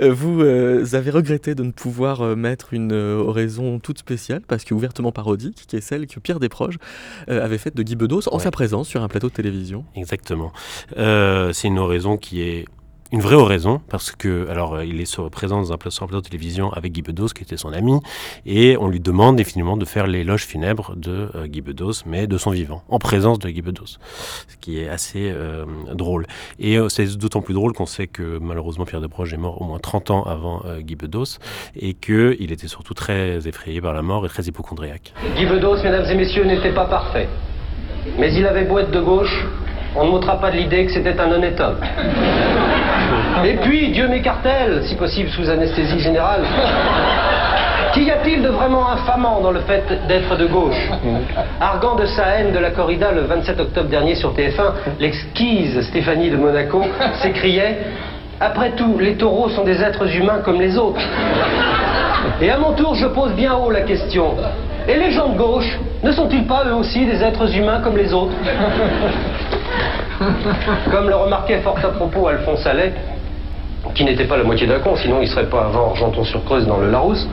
[0.00, 4.74] Euh, vous euh, avez regretté de ne pouvoir mettre une oraison toute spéciale, parce que
[4.74, 6.76] ouvertement parodique, qui est celle que Pierre Desproges
[7.26, 8.42] avait faite de Guy Bedos en Ouais.
[8.42, 9.84] sa présence sur un plateau de télévision.
[9.96, 10.52] Exactement.
[10.96, 12.66] C'est une oraison qui est
[13.12, 16.20] une vraie oraison parce que alors euh, il est sur, présent dans un plateau de
[16.20, 18.00] télévision avec Guy Bedos qui était son ami
[18.44, 22.36] et on lui demande définitivement de faire l'éloge funèbre de euh, Guy Bedos mais de
[22.36, 23.98] son vivant en présence de Guy Bedos
[24.48, 26.26] ce qui est assez euh, drôle
[26.58, 29.78] et c'est d'autant plus drôle qu'on sait que malheureusement Pierre Desproges est mort au moins
[29.78, 31.38] 30 ans avant Guy Bedos
[31.76, 35.12] et que il était surtout très effrayé par la mort et très hypochondriaque.
[35.36, 37.28] Guy Bedos, mesdames et messieurs, n'était pas parfait.
[38.18, 39.44] Mais il avait beau être de gauche,
[39.94, 41.78] on ne m'ôtera pas de l'idée que c'était un honnête homme.
[43.44, 46.42] Et puis, Dieu m'écartèle, si possible sous anesthésie générale.
[47.94, 50.90] Qu'y a-t-il de vraiment infamant dans le fait d'être de gauche?
[51.60, 56.30] Arguant de sa haine de la corrida le 27 octobre dernier sur TF1, l'exquise Stéphanie
[56.30, 56.82] de Monaco
[57.22, 57.78] s'écriait
[58.40, 61.00] Après tout, les taureaux sont des êtres humains comme les autres.
[62.42, 64.34] Et à mon tour, je pose bien haut la question.
[64.86, 68.12] Et les gens de gauche, ne sont-ils pas eux aussi des êtres humains comme les
[68.12, 68.34] autres?
[70.90, 72.92] Comme le remarquait fort à propos Alphonse Allais,
[73.94, 76.90] qui n'était pas la moitié d'un con, sinon il serait pas avant Argenton-sur-Creuse dans le
[76.90, 77.26] Larousse.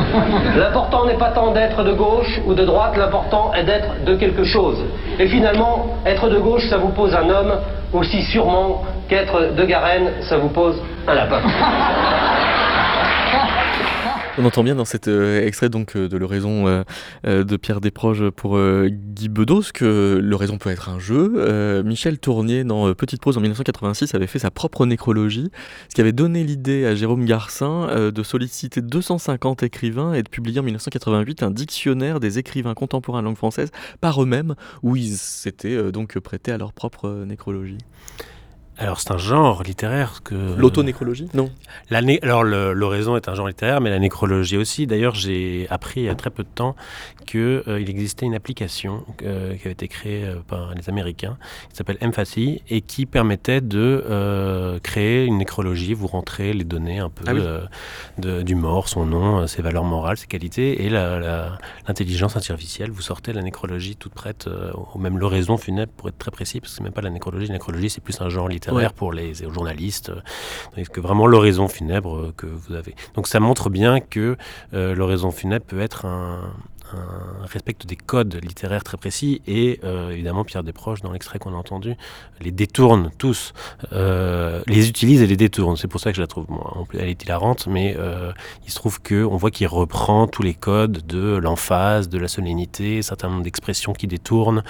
[0.56, 4.44] L'important n'est pas tant d'être de gauche ou de droite, l'important est d'être de quelque
[4.44, 4.84] chose.
[5.18, 7.54] Et finalement, être de gauche, ça vous pose un homme,
[7.92, 11.40] aussi sûrement qu'être de Garenne, ça vous pose un lapin.
[14.36, 18.30] On entend bien dans cet euh, extrait donc euh, de l'oraison euh, de Pierre Desproges
[18.30, 21.82] pour Guy Bedos que l'oraison peut être un jeu.
[21.84, 25.50] Michel Tournier dans Petite prose en 1986 avait fait sa propre nécrologie,
[25.88, 30.60] ce qui avait donné l'idée à Jérôme Garcin de solliciter 250 écrivains et de publier
[30.60, 33.70] en 1988 un dictionnaire des écrivains contemporains de langue française
[34.00, 37.78] par eux-mêmes où ils s'étaient donc prêtés à leur propre nécrologie.
[38.76, 41.28] Alors c'est un genre littéraire que L'autonécrologie?
[41.32, 41.48] Non.
[41.90, 44.86] La né- Alors, l'oraison est un genre littéraire, mais la nécrologie aussi.
[44.88, 46.74] D'ailleurs, j'ai appris il y a très peu de temps
[47.24, 51.38] qu'il existait une application euh, qui avait été créée euh, par les Américains,
[51.70, 55.94] qui s'appelle Empathy, et qui permettait de euh, créer une nécrologie.
[55.94, 57.40] Vous rentrez les données un peu Ah oui.
[57.42, 57.60] euh,
[58.18, 62.90] de- du mort, son nom, euh, ses valeurs morales, ses qualités, et l'intelligence artificielle.
[62.90, 66.60] Vous sortez la nécrologie toute prête, euh, ou même l'oraison funèbre, pour être très précis,
[66.60, 67.46] parce que c'est même pas la nécrologie.
[67.46, 68.88] La nécrologie, c'est plus un genre littéraire Ouais.
[68.94, 70.10] pour les, les journalistes.
[70.10, 72.94] euh, que vraiment l'oraison funèbre euh, que vous avez.
[73.14, 74.36] Donc ça montre bien que
[74.72, 76.52] euh, l'oraison funèbre peut être un,
[76.94, 81.52] un respecte des codes littéraires très précis et euh, évidemment Pierre Desproges dans l'extrait qu'on
[81.52, 81.94] a entendu
[82.40, 83.52] les détourne tous
[83.92, 86.62] euh, les utilise et les détourne c'est pour ça que je la trouve bon,
[86.94, 88.32] elle est hilarante mais euh,
[88.66, 92.28] il se trouve que on voit qu'il reprend tous les codes de l'emphase de la
[92.28, 94.62] solennité un certain nombre d'expressions qui détournent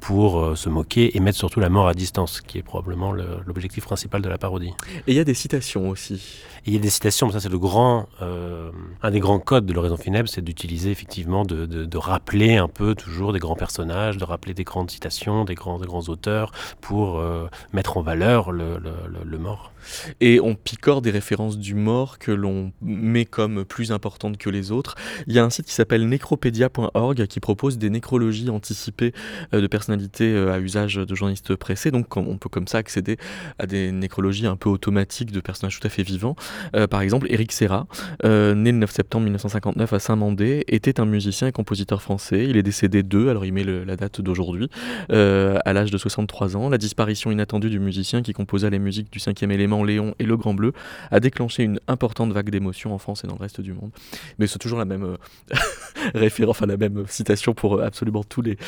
[0.00, 3.84] pour se moquer et mettre surtout la mort à distance qui est probablement le- l'objectif
[3.84, 4.72] principal de la parodie
[5.06, 6.40] Et il y a des citations aussi.
[6.66, 9.72] il y a des citations, mais ça c'est le grand, un des grands codes de
[9.72, 14.24] l'oraison funèbre, c'est d'utiliser effectivement, de, de- rappeler un peu toujours des grands personnages, de
[14.24, 18.78] rappeler des grandes citations, des grands, des grands auteurs, pour euh, mettre en valeur le,
[18.78, 19.71] le- le- le mort.
[20.20, 24.72] Et on picore des références du mort que l'on met comme plus importantes que les
[24.72, 24.94] autres.
[25.26, 29.12] Il y a un site qui s'appelle necropedia.org qui propose des nécrologies anticipées
[29.54, 31.90] euh, de personnalités euh, à usage de journalistes pressés.
[31.90, 33.16] Donc on peut comme ça accéder
[33.58, 36.36] à des nécrologies un peu automatiques de personnages tout à fait vivants.
[36.74, 37.86] Euh, par exemple, Éric Serra,
[38.22, 42.46] né le 9 septembre 1959 à Saint-Mandé, était un musicien et compositeur français.
[42.48, 44.68] Il est décédé d'eux, alors il met la date d'aujourd'hui,
[45.08, 46.68] à l'âge de 63 ans.
[46.68, 50.36] La disparition inattendue du musicien qui composa les musiques du cinquième élément Léon et Le
[50.36, 50.72] Grand Bleu
[51.10, 53.90] a déclenché une importante vague d'émotions en France et dans le reste du monde.
[54.38, 55.16] Mais c'est toujours la même euh,
[56.14, 58.58] référence, enfin la même citation pour euh, absolument tous les,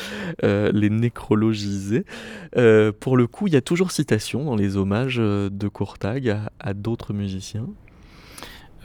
[0.43, 2.05] euh, les nécrologisés.
[2.99, 6.73] Pour le coup, il y a toujours citation dans les hommages de Courtag à, à
[6.73, 7.67] d'autres musiciens?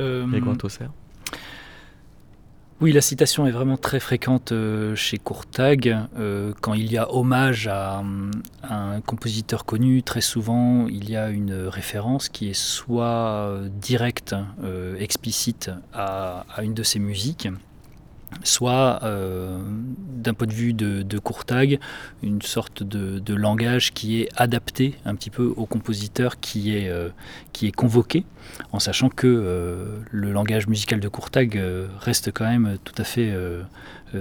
[0.01, 0.87] Euh, Tosser.
[2.83, 5.99] Oui, la citation est vraiment très fréquente euh, chez Courtag.
[6.19, 8.03] Euh, quand il y a hommage à,
[8.63, 13.69] à un compositeur connu, très souvent il y a une référence qui est soit euh,
[13.69, 17.49] directe, euh, explicite à une de ses musiques,
[18.43, 19.59] soit euh,
[19.97, 21.79] d'un point de vue de, de Courtag,
[22.23, 26.89] une sorte de, de langage qui est adapté un petit peu au compositeur qui est,
[26.89, 27.09] euh,
[27.53, 28.25] qui est convoqué,
[28.73, 31.61] en sachant que euh, le langage musical de Courtag
[32.01, 33.35] reste quand même tout à fait,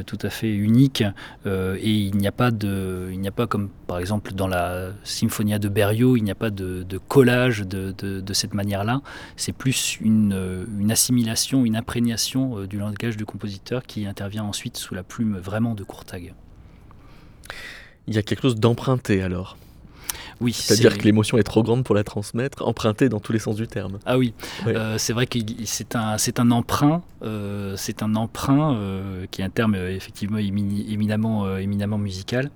[0.06, 1.04] tout à fait unique
[1.46, 4.48] euh, et il n'y a pas de, il n'y a pas comme par exemple dans
[4.48, 9.02] la Symphonia de Berio, il n'y a pas de, collage de, de- cette manière-là.
[9.36, 14.78] C'est plus une, euh, assimilation, une imprégnation euh, du langage du compositeur qui intervient ensuite
[14.78, 16.34] sous la plume vraiment de Courtag.
[18.08, 19.58] Il y a quelque chose d'emprunté alors.
[20.42, 23.40] Oui, C'est-à-dire c'est- que l'émotion est trop grande pour la transmettre, emprunté dans tous les
[23.40, 24.00] sens du terme.
[24.06, 24.34] Ah oui,
[24.66, 24.76] Ouais.
[24.76, 29.42] Euh, c'est vrai que c'est un, c'est un emprunt, euh, c'est un emprunt euh, qui
[29.42, 32.50] est un terme effectivement émi- éminemment, éminemment musical.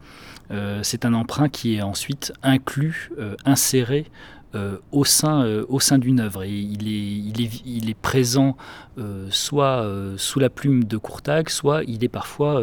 [0.83, 3.09] C'est un emprunt qui est ensuite inclus,
[3.43, 4.05] inséré
[4.53, 6.43] euh, au sein, euh, au sein d'une œuvre.
[6.43, 6.91] Et il est,
[7.31, 8.55] il est, il est présent
[8.99, 9.83] euh, soit
[10.17, 12.61] sous la plume de Courtag, soit il est parfois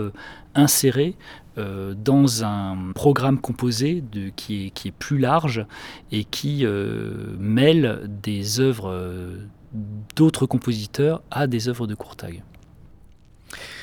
[0.54, 1.16] inséré
[1.58, 5.66] euh, dans un programme composé de, qui, est, qui est plus large
[6.12, 9.36] et qui euh, mêle des œuvres euh,
[10.14, 12.42] d'autres compositeurs à des œuvres de Courtag.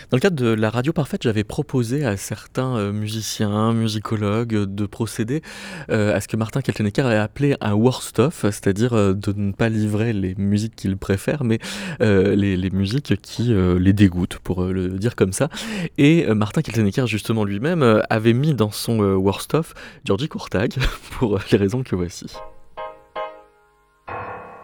[0.10, 4.66] Dans le cadre de la radio parfaite, j'avais proposé à certains euh, musiciens, musicologues, euh,
[4.66, 5.42] de procéder
[5.90, 10.14] euh, à ce que Martin Kaltenecker a appelé un worst-of, c'est-à-dire de ne pas livrer
[10.14, 11.60] les musiques qu'il préfère, mais
[12.00, 15.50] les, musiques qui les dégoûtent, pour le dire comme ça.
[15.98, 19.74] Et Martin Kaltenecker, justement lui-même, avait mis dans son euh, worst-of
[20.06, 20.76] Georgie Courtag,
[21.12, 22.28] pour les raisons que voici.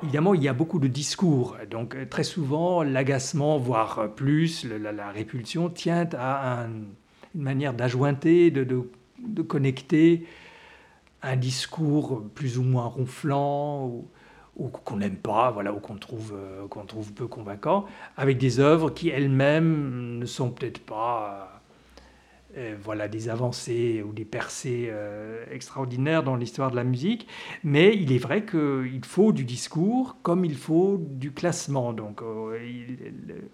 [0.04, 1.56] Évidemment, il y a beaucoup de discours.
[1.72, 6.70] Donc, euh, très souvent, l'agacement, voire euh, plus, la, répulsion, tient à un-
[7.36, 8.86] une manière d'ajointer, de,
[9.48, 10.26] connecter
[11.22, 13.88] un discours plus ou moins ronflant,
[14.58, 17.86] ou, qu'on n'aime pas, voilà, ou qu'on trouve, euh, qu'on trouve peu convaincant,
[18.18, 21.53] avec des œuvres qui elles-mêmes ne sont peut-être pas
[22.84, 27.28] voilà, des avancées ou des percées euh, extraordinaires dans l'histoire de la musique.
[27.64, 31.94] Mais il est vrai qu'il faut du discours comme il faut du classement.
[31.94, 32.58] Donc, euh,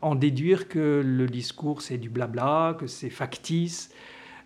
[0.02, 3.90] en déduire que le discours c'est du blabla, que c'est factice,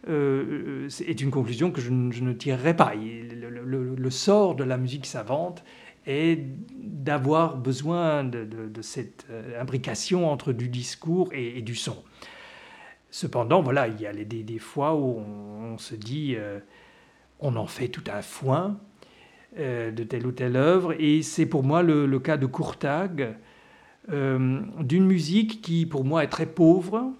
[0.10, 2.94] euh, est une conclusion que je, ne- tirerai pas.
[2.96, 5.64] Le, sort de la musique savante
[6.06, 6.40] est
[6.78, 12.04] d'avoir besoin de, cette euh, imbrication entre du discours et du son.
[13.14, 16.60] Cependant, voilà, il y a des, des fois où on, se dit, euh,
[17.40, 18.80] on en fait tout un foin
[19.60, 23.36] euh, de telle ou telle œuvre, et c'est pour moi le, le cas de Courtag,
[24.12, 27.14] euh, d'une musique qui pour moi est très pauvre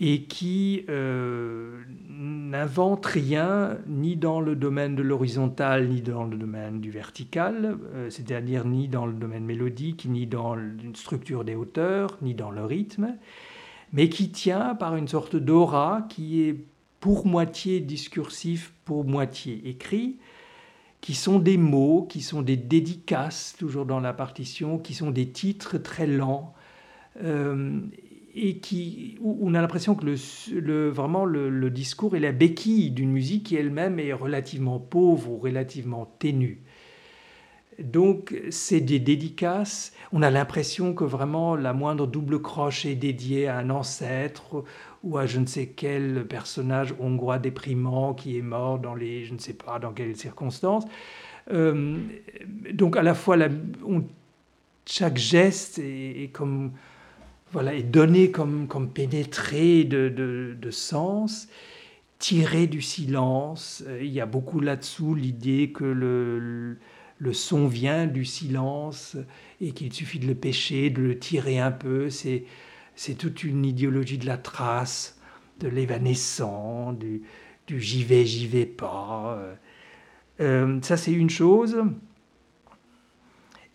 [0.00, 0.84] et qui
[2.08, 7.78] n'invente rien ni dans le domaine de l'horizontal ni dans le domaine du vertical,
[8.08, 12.64] c'est-à-dire ni dans le domaine mélodique, ni dans une structure des hauteurs, ni dans le
[12.64, 13.16] rythme,
[13.92, 16.56] mais qui tient par une sorte d'aura qui est
[17.00, 20.18] pour moitié discursif, pour moitié écrit,
[21.00, 25.28] qui sont des mots, qui sont des dédicaces, toujours dans la partition, qui sont des
[25.30, 26.54] titres très lents,
[27.22, 27.80] euh,
[28.34, 32.92] et qui, où on a l'impression que le, vraiment le, le discours est la béquille
[32.92, 36.62] d'une musique qui elle-même est relativement pauvre ou relativement ténue.
[37.78, 39.92] Donc, c'est des dédicaces.
[40.12, 44.64] On a l'impression que vraiment la moindre double croche est dédiée à un ancêtre
[45.02, 49.32] ou à je ne sais quel personnage hongrois déprimant qui est mort dans les, je
[49.32, 50.84] ne sais pas dans quelles circonstances.
[51.50, 51.98] Euh,
[52.72, 53.36] donc, à la fois,
[54.86, 56.72] chaque geste est, comme
[57.52, 61.48] voilà, est donné comme, comme pénétré de, de, sens,
[62.18, 63.82] tiré du silence.
[63.86, 66.78] Euh, Il y a beaucoup là-dessous l'idée que le
[67.30, 69.16] son vient du silence
[69.60, 72.10] et qu'il suffit de le pêcher, de le tirer un peu.
[72.10, 72.44] C'est,
[72.96, 75.20] c'est toute une idéologie de la trace,
[75.60, 77.22] de l'évanescent, du,
[77.68, 79.38] du j'y vais, j'y vais pas.
[80.40, 81.76] Euh, ça, c'est une chose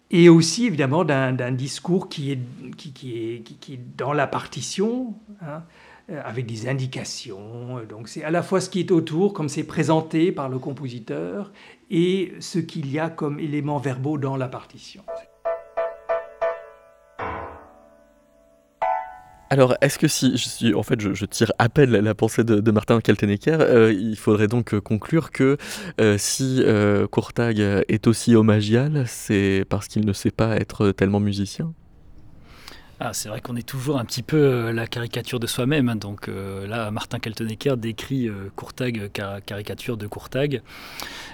[0.09, 2.39] et aussi évidemment d'un discours qui est,
[2.77, 5.63] qui, qui est, qui, est dans la partition, hein,
[6.09, 7.79] avec des indications.
[7.87, 11.51] Donc c'est à la fois ce qui est autour, comme c'est présenté par le compositeur,
[11.89, 15.03] et ce qu'il y a comme éléments verbaux dans la partition.
[19.49, 23.57] Alors, est-ce que si, en fait, je, tire à peine la, pensée de, Martin Kaltenecker,
[23.61, 25.57] euh, il faudrait donc euh, conclure que
[26.01, 31.21] euh, si euh, Courtag est aussi hommagial, c'est parce qu'il ne sait pas être tellement
[31.21, 31.73] musicien?
[32.99, 35.87] Ah, c'est vrai qu'on est toujours un petit peu euh, la caricature de soi-même.
[35.89, 35.95] hein.
[35.95, 40.61] Donc euh, là, Martin Kaltenecker décrit euh, Courtag, car- caricature de Courtag.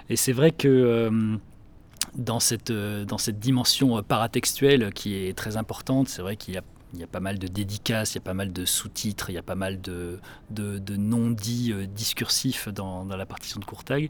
[0.09, 1.38] Et c'est vrai que euh,
[2.16, 6.64] dans, cette, dans cette dimension paratextuelle qui est très importante, c'est vrai qu'il y a,
[6.94, 9.34] il y a pas mal de dédicaces, il y a pas mal de sous-titres, il
[9.34, 10.20] y a pas mal de,
[10.52, 14.10] de, non-dits euh, discursifs dans, la partition de Courtag.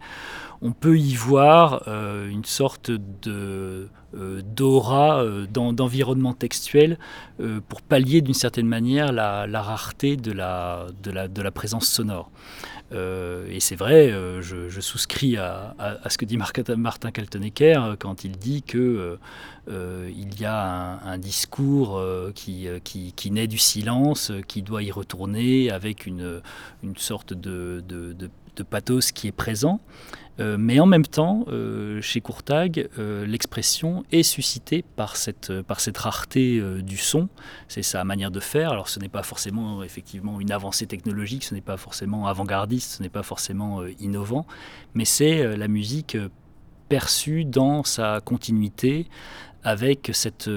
[0.61, 2.91] On peut y voir euh, une sorte
[3.27, 6.99] euh, d'aura, d'en- d'environnement textuel
[7.67, 12.29] pour pallier d'une certaine manière la, rareté de la présence sonore.
[12.91, 15.75] Euh, et c'est vrai, euh, je, souscris à,
[16.09, 19.17] ce que dit Martin Kaltenecker euh, quand il dit que
[19.67, 22.01] il y a un, discours
[22.35, 22.67] qui,
[23.31, 26.41] naît du silence, qui doit y retourner avec une,
[26.83, 29.79] une sorte de, de- de pathos qui est présent.
[30.39, 35.51] Euh, mais en même temps, euh, chez Courtag, euh, l'expression est suscitée par cette,
[35.95, 37.29] rareté du son.
[37.67, 38.71] C'est sa manière de faire.
[38.71, 43.03] Alors ce n'est pas forcément effectivement une avancée technologique, ce n'est pas forcément avant-gardiste, ce
[43.03, 44.45] n'est pas forcément innovant,
[44.93, 46.17] mais c'est la musique
[46.89, 49.07] perçue dans sa continuité
[49.63, 50.49] avec cette,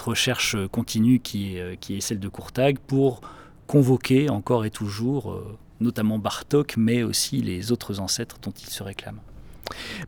[0.00, 3.20] recherche continue qui est, qui est celle de Courtag pour
[3.66, 9.20] convoquer encore et toujours notamment Bartok, mais aussi les autres ancêtres dont il se réclame.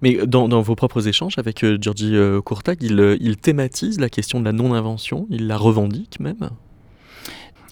[0.03, 3.99] Mais dans, dans vos propres échanges avec euh, Georgi euh, Courtag, il, euh, il thématise
[3.99, 6.51] la question de la non-invention, il la revendique même.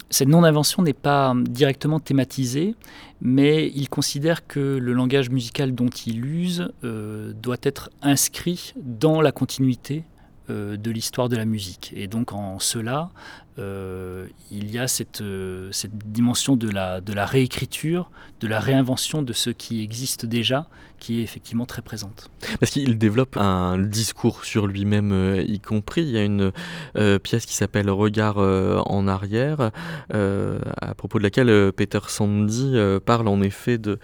[0.09, 2.75] Cette non-invention n'est pas directement thématisée,
[3.21, 9.21] mais il considère que le langage musical dont il use euh, doit être inscrit dans
[9.21, 10.03] la continuité
[10.47, 11.91] de l'histoire de la musique.
[11.95, 13.09] Et donc en cela,
[13.57, 18.59] euh, il y a cette, euh, cette dimension de la, de la réécriture, de la
[18.59, 20.67] réinvention de ce qui existe déjà,
[20.99, 22.29] qui est effectivement très présente.
[22.59, 26.01] Parce qu'il développe un discours sur lui-même, euh, y compris.
[26.01, 26.51] Il y a une
[26.97, 29.71] euh, pièce qui s'appelle Regard euh, en arrière,
[30.11, 32.75] à propos de laquelle Peter Sandy
[33.05, 33.99] parle en effet de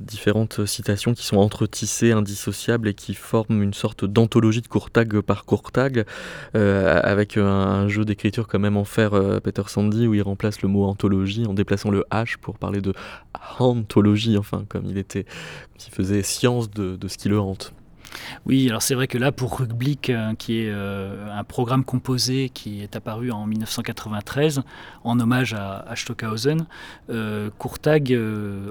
[0.00, 5.44] différentes citations qui sont entretissées, indissociables et qui forment une sorte d'anthologie de Courtag par
[5.44, 6.04] Courtag,
[6.54, 10.68] avec un, un jeu d'écriture quand même en euh, Peter Sandy où il remplace le
[10.68, 12.92] mot anthologie en déplaçant le H pour parler de
[13.58, 15.24] anthologie, enfin comme il était,
[15.78, 17.72] qui faisait science de, ce qui le hante.
[18.46, 22.48] Oui, alors c'est vrai que là, pour Rugblick, euh, qui est euh, un programme composé
[22.48, 24.62] qui est apparu en 1993
[25.04, 26.66] en hommage à, Stockhausen,
[27.10, 28.18] euh, Courtag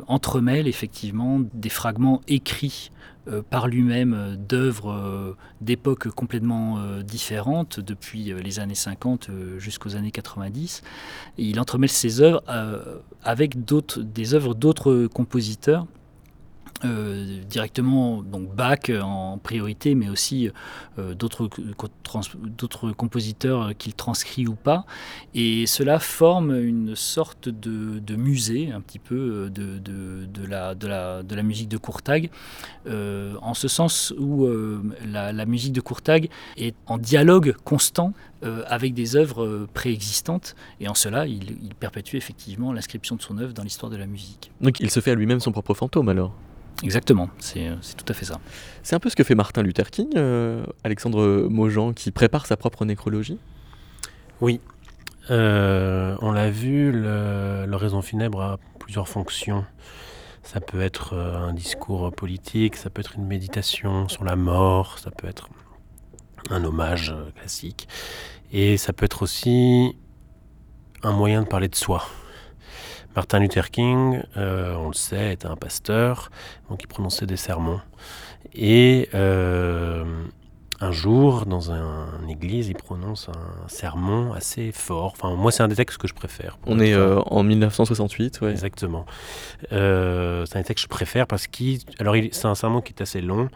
[0.08, 2.92] entremêle effectivement des fragments écrits
[3.50, 10.82] par lui-même d'œuvres d'époques complètement différentes, depuis les années 50 euh, jusqu'aux années 90.
[11.38, 12.42] Et il entremêle ces œuvres
[13.24, 15.86] avec des œuvres d'autres compositeurs
[16.86, 20.52] euh, directement donc Bach euh, en priorité, mais aussi
[21.00, 24.86] euh, d'autres compositeurs qu'il transcrit ou pas.
[25.34, 30.88] Et cela forme une sorte de, de musée, un petit peu de, de, la, de,
[30.88, 32.30] la, de la musique de Courtag,
[32.88, 34.48] en ce sens où
[35.06, 41.26] la, musique de Courtag est en dialogue constant avec des œuvres préexistantes, et en cela,
[41.26, 44.52] il, il perpétue effectivement l'inscription de son œuvre dans l'histoire de la musique.
[44.62, 46.34] Donc il se fait à lui-même son propre fantôme alors?
[46.84, 48.40] Exactement, c'est c'est tout à fait ça.
[48.84, 52.56] C'est un peu ce que fait Martin Luther King, euh, Alexandre Mojan, qui prépare sa
[52.56, 53.40] propre nécrologie?
[54.42, 54.62] Oui.
[55.32, 59.66] Euh, on l'a vu, le- l'oraison funèbre a plusieurs fonctions.
[60.44, 65.00] Ça peut être euh, un discours politique, ça peut être une méditation sur la mort,
[65.00, 65.50] ça peut être
[66.52, 67.88] un hommage euh, classique.
[68.54, 69.98] Et ça peut être aussi
[71.04, 72.08] un moyen de parler de soi.
[73.18, 76.30] Martin Luther King, euh, on le sait, était un pasteur,
[76.70, 77.82] donc il prononçait des sermons.
[78.54, 80.06] Et euh,
[80.80, 85.14] un jour, dans un, une église, il prononce un sermon assez fort.
[85.16, 86.60] Enfin, moi, c'est un des textes que je préfère.
[86.68, 88.52] On est euh, en 1968, ouais.
[88.52, 89.08] Exactement.
[89.72, 91.80] Euh, c'est un texte que je préfère parce qu'il.
[91.98, 93.50] Alors, c'est un sermon qui est assez long,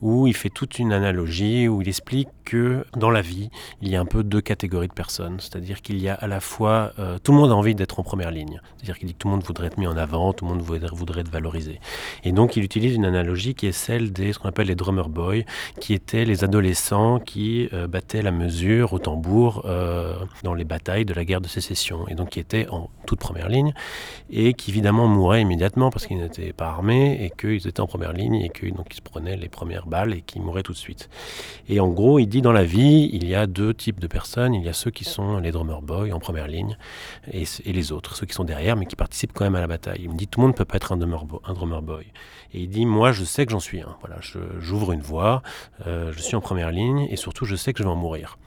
[0.00, 3.48] où il fait toute une analogie, où il explique que dans la vie,
[3.80, 5.38] il y a un peu deux catégories de personnes.
[5.38, 6.90] C'est-à-dire qu'il y a à la fois.
[6.98, 8.60] euh, tout le monde a envie d'être en première ligne.
[8.76, 10.60] C'est-à-dire qu'il dit que tout le monde voudrait être mis en avant, tout le monde
[10.60, 11.78] voudrait, être valorisé.
[12.24, 14.32] Et donc, il utilise une analogie qui est celle des.
[14.32, 15.44] ce qu'on appelle les drummer boys,
[15.78, 21.04] qui étaient les adolescents qui euh, battaient la mesure au tambour euh, dans les batailles
[21.04, 22.08] de la guerre de sécession.
[22.08, 23.72] Et donc, qui étaient en toute première ligne
[24.28, 28.12] et qui évidemment mouraient immédiatement parce qu'ils n'étaient pas armés et qu'ils étaient en première
[28.12, 31.08] ligne et qu'ils se prenaient les premières balles et qu'ils mouraient tout de suite.
[31.68, 34.54] Et en gros, il dit dans la vie, il y a deux types de personnes.
[34.54, 36.76] Il y a ceux qui sont les drummer boys en première ligne
[37.32, 40.00] et, les autres, ceux qui sont derrière mais qui participent quand même à la bataille.
[40.02, 42.06] Il me dit tout le monde ne peut pas être un drummer, boy.
[42.52, 43.96] Et il dit moi je sais que j'en suis un.
[44.00, 44.18] Voilà,
[44.58, 45.42] j'ouvre une voie,
[45.86, 48.38] euh, je suis en première ligne et surtout je sais que je vais en mourir.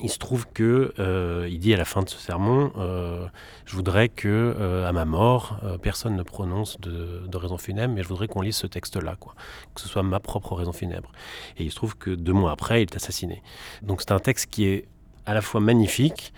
[0.00, 3.26] Il se trouve que euh, il dit à la fin de ce sermon, euh,
[3.66, 8.02] je voudrais que euh, à ma mort, personne ne prononce de, de raison funèbre, mais
[8.02, 9.34] je voudrais qu'on lise ce texte-là, quoi,
[9.74, 11.12] que ce soit ma propre raison funèbre.
[11.58, 13.42] Et il se trouve que deux mois après, il est assassiné.
[13.82, 14.88] Donc c'est un texte qui est
[15.26, 16.32] à la fois magnifique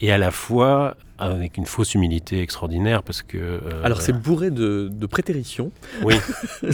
[0.00, 0.96] et à la fois
[1.30, 3.38] avec une fausse humilité extraordinaire parce que.
[3.38, 5.70] euh, Alors c'est bourré de, de prétéritions.
[6.02, 6.14] Oui.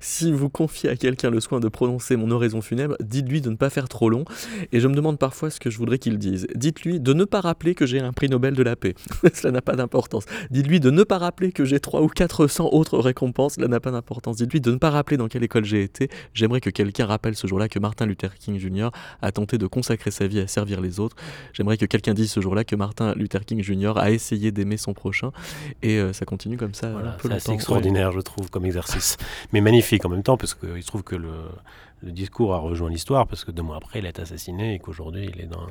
[0.00, 3.56] si vous confiez à quelqu'un le soin de prononcer mon oraison funèbre, dites-lui de ne
[3.56, 4.24] pas faire trop long.
[4.72, 6.46] Et je me demande parfois ce que je voudrais qu'il dise.
[6.54, 8.94] Dites-lui de ne pas rappeler que j'ai un prix Nobel de la paix.
[9.34, 10.24] Cela n'a pas d'importance.
[10.50, 13.54] Dites-lui de ne pas rappeler que j'ai 3 ou 400 autres récompenses.
[13.54, 14.36] Cela n'a pas d'importance.
[14.36, 16.08] Dites-lui de ne pas rappeler dans quelle école j'ai été.
[16.34, 18.90] J'aimerais que quelqu'un rappelle ce jour-là que Martin Luther King Jr.
[19.20, 21.16] a tenté de consacrer sa vie à servir les autres.
[21.52, 23.91] J'aimerais que quelqu'un dise ce jour-là que Martin Luther King Jr.
[23.98, 25.30] a essayé d'aimer son prochain.
[25.82, 29.16] Et euh, ça continue comme ça Voilà, un peu c'est extraordinaire, je trouve, comme exercice.
[29.52, 31.32] Mais magnifique en même temps, parce qu'il se trouve que le,
[32.02, 35.30] le discours a rejoint l'histoire, parce que deux mois après, il est assassiné et qu'aujourd'hui,
[35.34, 35.66] il est dans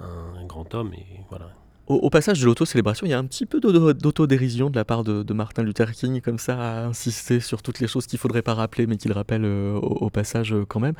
[0.00, 0.92] un, un grand homme.
[0.94, 1.50] Et voilà.
[1.90, 5.04] Au, passage de l'auto-célébration, il y a un petit peu d'auto- d'autodérision de la part
[5.04, 8.42] de, de Martin Luther King, comme ça, à insister sur toutes les choses qu'il faudrait
[8.42, 10.92] pas rappeler, mais qu'il rappelle euh, au, au passage euh, quand même.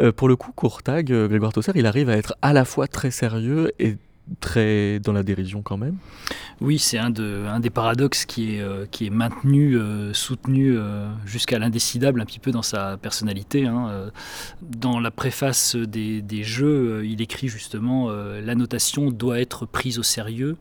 [0.00, 3.12] Euh, pour le coup, Courtag, Grégoire Tosser, il arrive à être à la fois très
[3.12, 3.96] sérieux et
[4.40, 5.96] très dans la dérision quand même.
[6.60, 11.58] Oui, c'est un, de, un des paradoxes qui est, euh, maintenu, euh, soutenu euh, jusqu'à
[11.58, 13.66] l'indécidable un petit peu dans sa personnalité.
[13.66, 14.10] hein.
[14.62, 20.02] Dans la préface des, des jeux, il écrit justement La notation doit être prise au
[20.02, 20.56] sérieux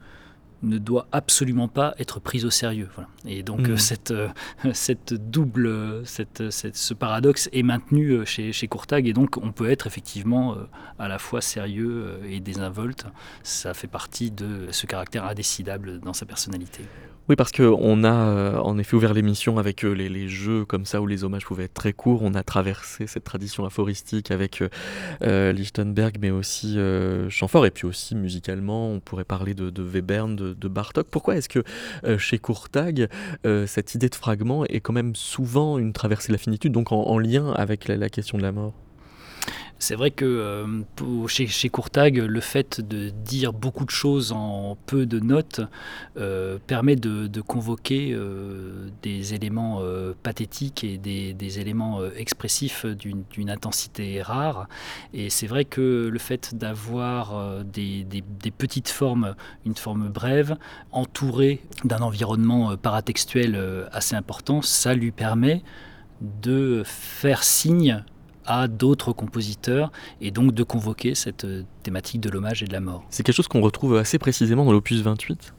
[0.64, 2.90] ne doit absolument pas être prise au sérieux.
[2.96, 3.10] Voilà.
[3.26, 3.72] Et donc Mhm.
[3.74, 4.30] euh, cette, euh,
[4.74, 9.52] cette double, euh, cette, cette- ce paradoxe est maintenu chez, chez Courtag et donc on
[9.52, 10.56] peut être effectivement
[11.00, 13.06] à la fois sérieux et désinvolte.
[13.44, 16.84] Ça fait partie de ce caractère indécidable dans sa personnalité.
[17.30, 21.02] Oui, parce qu'on a euh, en effet ouvert l'émission avec euh, les, jeux comme ça
[21.02, 22.24] où les hommages pouvaient être très courts.
[22.24, 24.64] On a traversé cette tradition aphoristique avec
[25.22, 26.78] euh, Lichtenberg, mais aussi
[27.30, 27.66] Chamfort.
[27.66, 31.08] Et puis aussi musicalement, on pourrait parler de, Webern, de, Bartok.
[31.08, 31.64] Pourquoi est-ce que
[32.18, 33.08] chez Courtag,
[33.66, 37.04] cette idée de fragment est quand même souvent une traversée de la finitude, donc en,
[37.04, 38.74] en lien avec la question de la mort?
[39.82, 45.08] C'est vrai que euh, chez, Courtag, le fait de dire beaucoup de choses en peu
[45.08, 45.62] de notes
[46.18, 49.82] euh, permet de, convoquer euh, des éléments
[50.22, 54.68] pathétiques et des, éléments expressifs d'une intensité rare.
[55.16, 58.06] Et c'est vrai que le fait d'avoir des,
[58.56, 59.34] petites formes,
[59.66, 60.58] une forme brève,
[60.92, 63.60] entourée d'un environnement paratextuel
[63.92, 65.64] assez important, ça lui permet
[66.22, 68.04] de faire signe
[68.46, 72.80] à d'autres compositeurs et donc de convoquer cette euh, thématique de l'hommage et de la
[72.80, 73.04] mort.
[73.10, 75.54] C'est quelque chose qu'on retrouve assez précisément dans l'opus 28.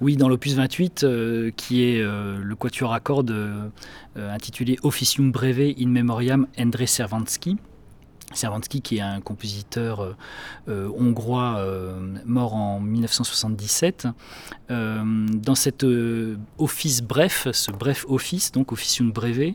[0.00, 3.68] Oui, dans l'opus 28, euh, qui est euh, le quatuor à cordes euh,
[4.16, 7.56] euh, intitulé Officium Breve in Memoriam Endre Servansky.
[8.34, 10.16] Servansky, qui est un compositeur euh,
[10.68, 14.06] euh, hongrois euh, mort en 1977.
[14.70, 15.84] Euh, dans cet
[16.58, 19.54] office bref, ce bref office, donc Officium Breve,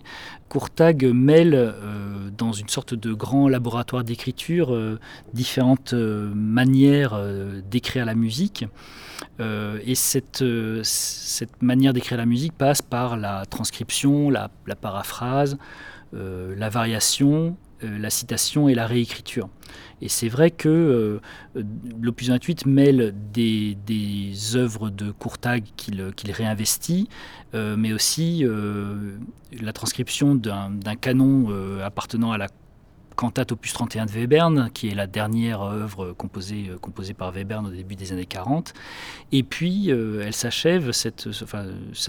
[0.49, 1.73] Courtag mêle
[2.37, 4.77] dans une sorte de grand laboratoire d'écriture
[5.33, 7.21] différentes manières
[7.69, 8.65] d'écrire la musique.
[9.39, 10.45] Et cette,
[10.83, 14.49] cette manière d'écrire la musique passe par la transcription, la,
[14.79, 15.57] paraphrase,
[16.13, 19.49] la variation, la citation et la réécriture.
[20.01, 21.63] Et c'est vrai que euh,
[22.01, 23.75] l'opus 28 mêle des,
[24.55, 27.09] œuvres de Courtag qu'il réinvestit,
[27.53, 29.17] euh, mais aussi euh,
[29.61, 32.47] la transcription d'un canon euh, appartenant à la
[33.17, 37.71] cantate opus 31 de Webern, qui est la dernière œuvre composée, euh, par Webern au
[37.71, 38.73] début des années 40.
[39.33, 41.27] Et puis, euh, elle s'achève, cet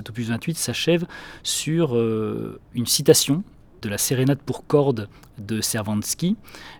[0.08, 1.06] opus 28 s'achève
[1.42, 3.42] sur euh, une citation
[3.82, 5.08] de la sérénade pour cordes
[5.40, 6.36] de Servansky.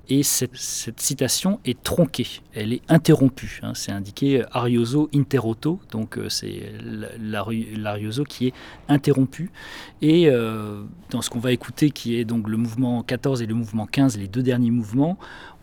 [0.09, 3.61] Et cette, citation est tronquée, elle est interrompue.
[3.63, 3.73] hein.
[3.75, 7.45] c'est indiqué arioso interrotto, donc euh, c'est la- la-
[7.77, 8.55] l'arioso qui est
[8.89, 9.51] interrompu.
[10.01, 13.55] Et euh, dans ce qu'on va écouter, qui est donc le mouvement 14 et le
[13.55, 15.19] mouvement 15, les deux derniers mouvements,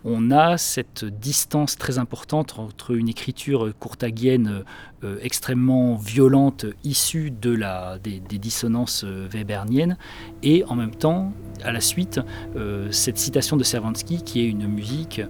[0.08, 4.62] on a cette distance très importante entre une écriture courtagienne
[5.02, 9.96] euh, extrêmement violente, issue de la, des, dissonances euh, weberniennes,
[10.44, 11.32] et en même temps,
[11.64, 12.20] à la suite,
[12.54, 15.20] euh, cette citation de Servansky qui est une musique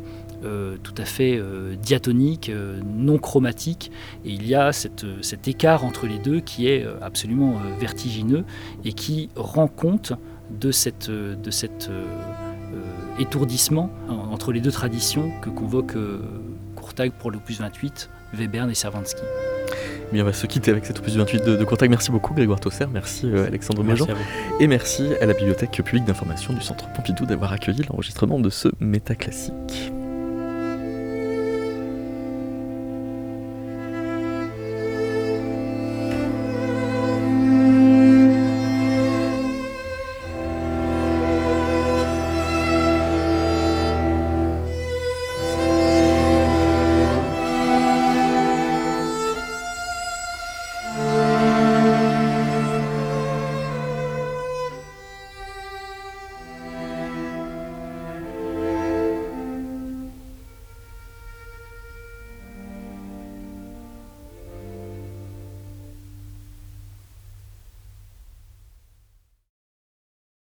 [0.45, 3.91] euh, tout à fait euh, diatonique, euh, non chromatique,
[4.25, 8.45] et il y a cet écart entre les deux qui est absolument vertigineux
[8.85, 10.13] et qui rend compte
[10.51, 11.91] de de cette
[13.19, 15.95] étourdissement en- entre les deux traditions que convoque
[16.77, 19.23] Courtag pour l'opus 28, Webern et Servansky.
[20.13, 21.91] Bien, on va se quitter avec cet opus 28 de, de Courtag.
[21.91, 24.57] Merci beaucoup Grégoire Tosser, merci euh, Alexandre Merci Méjean, à vous.
[24.61, 28.69] et merci à la Bibliothèque publique d'information du Centre Pompidou d'avoir accueilli l'enregistrement de ce
[28.81, 29.93] métaclassique.